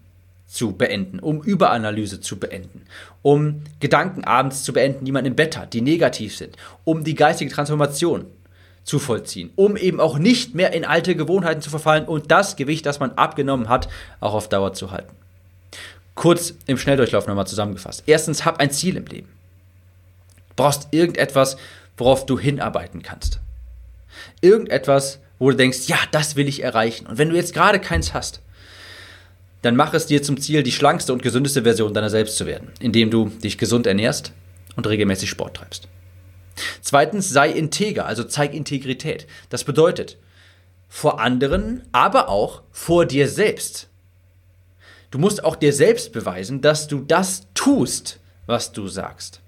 zu 0.54 0.72
beenden, 0.72 1.18
um 1.18 1.42
Überanalyse 1.42 2.20
zu 2.20 2.38
beenden, 2.38 2.82
um 3.22 3.62
Gedanken 3.80 4.22
abends 4.22 4.62
zu 4.62 4.72
beenden, 4.72 5.04
die 5.04 5.10
man 5.10 5.26
im 5.26 5.34
Bett 5.34 5.58
hat, 5.58 5.72
die 5.72 5.80
negativ 5.80 6.36
sind, 6.36 6.56
um 6.84 7.02
die 7.02 7.16
geistige 7.16 7.50
Transformation 7.50 8.26
zu 8.84 9.00
vollziehen, 9.00 9.50
um 9.56 9.76
eben 9.76 9.98
auch 9.98 10.16
nicht 10.16 10.54
mehr 10.54 10.72
in 10.72 10.84
alte 10.84 11.16
Gewohnheiten 11.16 11.60
zu 11.60 11.70
verfallen 11.70 12.04
und 12.04 12.30
das 12.30 12.54
Gewicht, 12.54 12.86
das 12.86 13.00
man 13.00 13.12
abgenommen 13.12 13.68
hat, 13.68 13.88
auch 14.20 14.34
auf 14.34 14.48
Dauer 14.48 14.74
zu 14.74 14.92
halten. 14.92 15.16
Kurz 16.14 16.54
im 16.66 16.78
Schnelldurchlauf 16.78 17.26
nochmal 17.26 17.48
zusammengefasst. 17.48 18.04
Erstens, 18.06 18.44
hab 18.44 18.60
ein 18.60 18.70
Ziel 18.70 18.96
im 18.96 19.06
Leben. 19.06 19.28
Du 20.50 20.54
brauchst 20.62 20.86
irgendetwas, 20.92 21.56
worauf 21.96 22.26
du 22.26 22.38
hinarbeiten 22.38 23.02
kannst. 23.02 23.40
Irgendetwas, 24.40 25.18
wo 25.40 25.50
du 25.50 25.56
denkst, 25.56 25.88
ja, 25.88 25.98
das 26.12 26.36
will 26.36 26.46
ich 26.46 26.62
erreichen. 26.62 27.06
Und 27.06 27.18
wenn 27.18 27.30
du 27.30 27.34
jetzt 27.34 27.54
gerade 27.54 27.80
keins 27.80 28.14
hast, 28.14 28.40
dann 29.64 29.76
mach 29.76 29.94
es 29.94 30.06
dir 30.06 30.22
zum 30.22 30.38
Ziel, 30.38 30.62
die 30.62 30.72
schlankste 30.72 31.12
und 31.14 31.22
gesündeste 31.22 31.62
Version 31.62 31.94
deiner 31.94 32.10
selbst 32.10 32.36
zu 32.36 32.44
werden, 32.44 32.70
indem 32.80 33.10
du 33.10 33.30
dich 33.30 33.56
gesund 33.56 33.86
ernährst 33.86 34.32
und 34.76 34.86
regelmäßig 34.86 35.30
Sport 35.30 35.56
treibst. 35.56 35.88
Zweitens, 36.82 37.30
sei 37.30 37.48
integer, 37.50 38.04
also 38.04 38.24
zeig 38.24 38.52
Integrität. 38.52 39.26
Das 39.48 39.64
bedeutet, 39.64 40.18
vor 40.88 41.18
anderen, 41.18 41.82
aber 41.92 42.28
auch 42.28 42.62
vor 42.72 43.06
dir 43.06 43.26
selbst. 43.26 43.88
Du 45.10 45.18
musst 45.18 45.42
auch 45.42 45.56
dir 45.56 45.72
selbst 45.72 46.12
beweisen, 46.12 46.60
dass 46.60 46.86
du 46.86 47.00
das 47.00 47.46
tust, 47.54 48.20
was 48.46 48.72
du 48.72 48.86
sagst. 48.86 49.40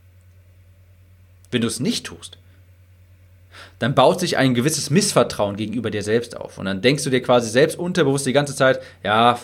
Wenn 1.50 1.60
du 1.60 1.68
es 1.68 1.78
nicht 1.78 2.06
tust, 2.06 2.38
dann 3.78 3.94
baut 3.94 4.20
sich 4.20 4.36
ein 4.36 4.54
gewisses 4.54 4.90
Missvertrauen 4.90 5.56
gegenüber 5.56 5.90
dir 5.90 6.02
selbst 6.02 6.36
auf. 6.36 6.58
Und 6.58 6.64
dann 6.64 6.80
denkst 6.80 7.04
du 7.04 7.10
dir 7.10 7.22
quasi 7.22 7.50
selbst 7.50 7.78
unterbewusst 7.78 8.26
die 8.26 8.32
ganze 8.32 8.54
Zeit, 8.54 8.80
ja, 9.04 9.38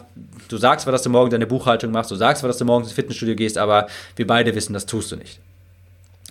du 0.49 0.57
sagst 0.57 0.85
zwar, 0.85 0.93
dass 0.93 1.03
du 1.03 1.11
morgen 1.11 1.31
deine 1.31 1.47
Buchhaltung 1.47 1.93
machst, 1.93 2.11
du 2.11 2.17
sagst 2.17 2.41
zwar, 2.41 2.49
dass 2.49 2.59
du 2.59 2.65
morgens 2.65 2.89
ins 2.89 2.95
Fitnessstudio 2.95 3.37
gehst, 3.37 3.59
aber 3.59 3.89
wir 4.17 4.27
beide 4.27 4.55
wissen, 4.55 4.73
das 4.73 4.87
tust 4.87 5.13
du 5.13 5.17
nicht. 5.17 5.39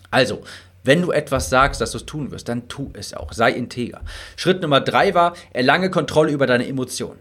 Also, 0.10 0.42
wenn 0.84 1.02
du 1.02 1.12
etwas 1.12 1.50
sagst, 1.50 1.80
dass 1.80 1.92
du 1.92 1.98
es 1.98 2.06
tun 2.06 2.32
wirst, 2.32 2.50
dann 2.50 2.68
tu 2.68 2.90
es 2.94 3.14
auch. 3.14 3.34
Sei 3.34 3.52
integer. 3.52 4.02
Schritt 4.36 4.62
Nummer 4.62 4.82
drei 4.82 5.14
war, 5.14 5.36
erlange 5.54 5.92
Kontrolle 5.92 6.32
über 6.32 6.48
deine 6.48 6.68
Emotionen. 6.68 7.20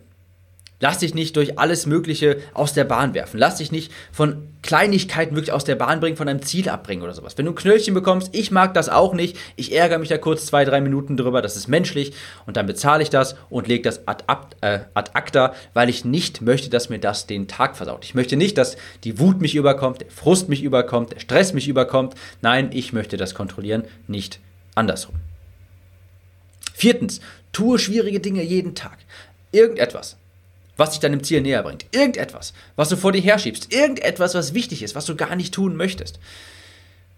Lass 0.83 0.99
dich 0.99 1.15
nicht 1.15 1.37
durch 1.37 1.59
alles 1.59 1.85
Mögliche 1.85 2.39
aus 2.55 2.73
der 2.73 2.85
Bahn 2.85 3.13
werfen. 3.13 3.39
Lass 3.39 3.57
dich 3.57 3.71
nicht 3.71 3.93
von 4.13 4.49
Kleinigkeiten 4.63 5.37
wirklich 5.37 5.53
aus 5.53 5.65
der 5.65 5.75
Bahn 5.75 6.01
bringen, 6.01 6.17
von 6.17 6.27
deinem 6.27 6.41
Ziel 6.41 6.71
abbringen 6.71 7.03
oder 7.03 7.13
sowas. 7.13 7.37
Wenn 7.37 7.45
du 7.45 7.53
ein 7.53 7.57
Knöllchen 7.57 7.93
bekommst, 7.93 8.35
ich 8.35 8.51
mag 8.51 8.73
das 8.73 8.89
auch 8.89 9.13
nicht. 9.13 9.37
Ich 9.57 9.77
ärgere 9.77 9.99
mich 9.99 10.09
da 10.09 10.17
kurz 10.17 10.47
zwei, 10.47 10.65
drei 10.65 10.81
Minuten 10.81 11.19
drüber. 11.19 11.43
Das 11.43 11.55
ist 11.55 11.69
menschlich. 11.69 12.15
Und 12.47 12.57
dann 12.57 12.65
bezahle 12.65 13.03
ich 13.03 13.11
das 13.11 13.37
und 13.51 13.69
lege 13.69 13.83
das 13.83 14.09
ad, 14.09 14.25
ad, 14.27 14.57
äh, 14.63 14.81
ad 14.95 15.11
acta, 15.13 15.55
weil 15.75 15.91
ich 15.91 16.07
nicht 16.07 16.41
möchte, 16.41 16.71
dass 16.71 16.89
mir 16.89 16.99
das 16.99 17.27
den 17.27 17.47
Tag 17.47 17.77
versaut. 17.77 18.07
Ich 18.07 18.15
möchte 18.15 18.39
nicht, 18.39 18.57
dass 18.57 18.79
die 19.05 19.19
Wut 19.19 19.43
mich 19.43 19.55
überkommt, 19.55 20.01
der 20.01 20.11
Frust 20.11 20.49
mich 20.49 20.63
überkommt, 20.63 21.13
der 21.13 21.21
Stress 21.21 21.53
mich 21.53 21.69
überkommt. 21.69 22.15
Nein, 22.41 22.71
ich 22.73 22.95
möchte 22.95 23.19
das 23.19 23.35
kontrollieren, 23.35 23.85
nicht 24.07 24.41
andersrum. 24.75 25.17
Viertens, 26.73 27.21
tue 27.53 27.79
schwierige 27.79 28.21
Dinge 28.21 28.43
jeden 28.43 28.75
Tag. 28.75 28.97
Irgendetwas 29.53 30.17
was 30.81 30.91
dich 30.91 31.01
deinem 31.01 31.23
Ziel 31.23 31.43
näher 31.43 31.63
bringt. 31.63 31.87
Irgendetwas, 31.93 32.55
was 32.75 32.89
du 32.89 32.97
vor 32.97 33.13
dir 33.13 33.21
herschiebst. 33.21 33.73
Irgendetwas, 33.73 34.35
was 34.35 34.55
wichtig 34.55 34.83
ist, 34.83 34.95
was 34.95 35.05
du 35.05 35.15
gar 35.15 35.37
nicht 35.37 35.55
tun 35.55 35.77
möchtest. 35.77 36.19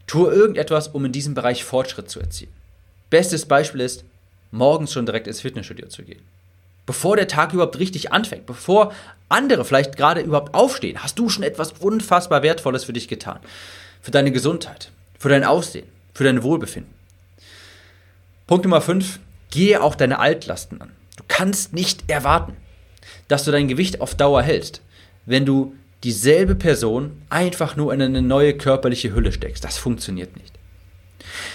Tue 0.06 0.30
irgendetwas, 0.32 0.88
um 0.88 1.04
in 1.04 1.12
diesem 1.12 1.34
Bereich 1.34 1.64
Fortschritt 1.64 2.10
zu 2.10 2.20
erzielen. 2.20 2.52
Bestes 3.08 3.46
Beispiel 3.46 3.80
ist, 3.80 4.04
morgens 4.50 4.92
schon 4.92 5.06
direkt 5.06 5.28
ins 5.28 5.40
Fitnessstudio 5.40 5.88
zu 5.88 6.02
gehen. 6.02 6.22
Bevor 6.86 7.16
der 7.16 7.28
Tag 7.28 7.52
überhaupt 7.52 7.78
richtig 7.78 8.12
anfängt, 8.12 8.46
bevor 8.46 8.92
andere 9.28 9.64
vielleicht 9.64 9.96
gerade 9.96 10.20
überhaupt 10.20 10.54
aufstehen, 10.54 11.02
hast 11.02 11.18
du 11.18 11.28
schon 11.28 11.44
etwas 11.44 11.72
unfassbar 11.72 12.42
Wertvolles 12.42 12.84
für 12.84 12.92
dich 12.92 13.06
getan. 13.06 13.38
Für 14.00 14.10
deine 14.10 14.32
Gesundheit, 14.32 14.90
für 15.18 15.28
dein 15.28 15.44
Aussehen, 15.44 15.86
für 16.12 16.24
dein 16.24 16.42
Wohlbefinden. 16.42 16.92
Punkt 18.48 18.64
Nummer 18.64 18.80
5. 18.80 19.20
Gehe 19.50 19.80
auch 19.80 19.94
deine 19.94 20.18
Altlasten 20.18 20.80
an. 20.80 20.90
Du 21.16 21.22
kannst 21.28 21.72
nicht 21.72 22.10
erwarten, 22.10 22.56
dass 23.32 23.44
du 23.44 23.50
dein 23.50 23.66
Gewicht 23.66 24.02
auf 24.02 24.14
Dauer 24.14 24.42
hältst, 24.42 24.82
wenn 25.24 25.46
du 25.46 25.74
dieselbe 26.04 26.54
Person 26.54 27.22
einfach 27.30 27.76
nur 27.76 27.94
in 27.94 28.02
eine 28.02 28.20
neue 28.20 28.52
körperliche 28.52 29.14
Hülle 29.14 29.32
steckst. 29.32 29.64
Das 29.64 29.78
funktioniert 29.78 30.36
nicht. 30.36 30.52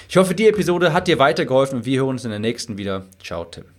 Ich 0.10 0.18
hoffe, 0.18 0.34
die 0.34 0.48
Episode 0.48 0.92
hat 0.92 1.08
dir 1.08 1.20
weitergeholfen 1.20 1.80
und 1.80 1.86
wir 1.86 2.00
hören 2.00 2.10
uns 2.10 2.26
in 2.26 2.32
der 2.32 2.40
nächsten 2.40 2.80
wieder. 2.80 3.06
Ciao, 3.22 3.46
Tim. 3.46 3.77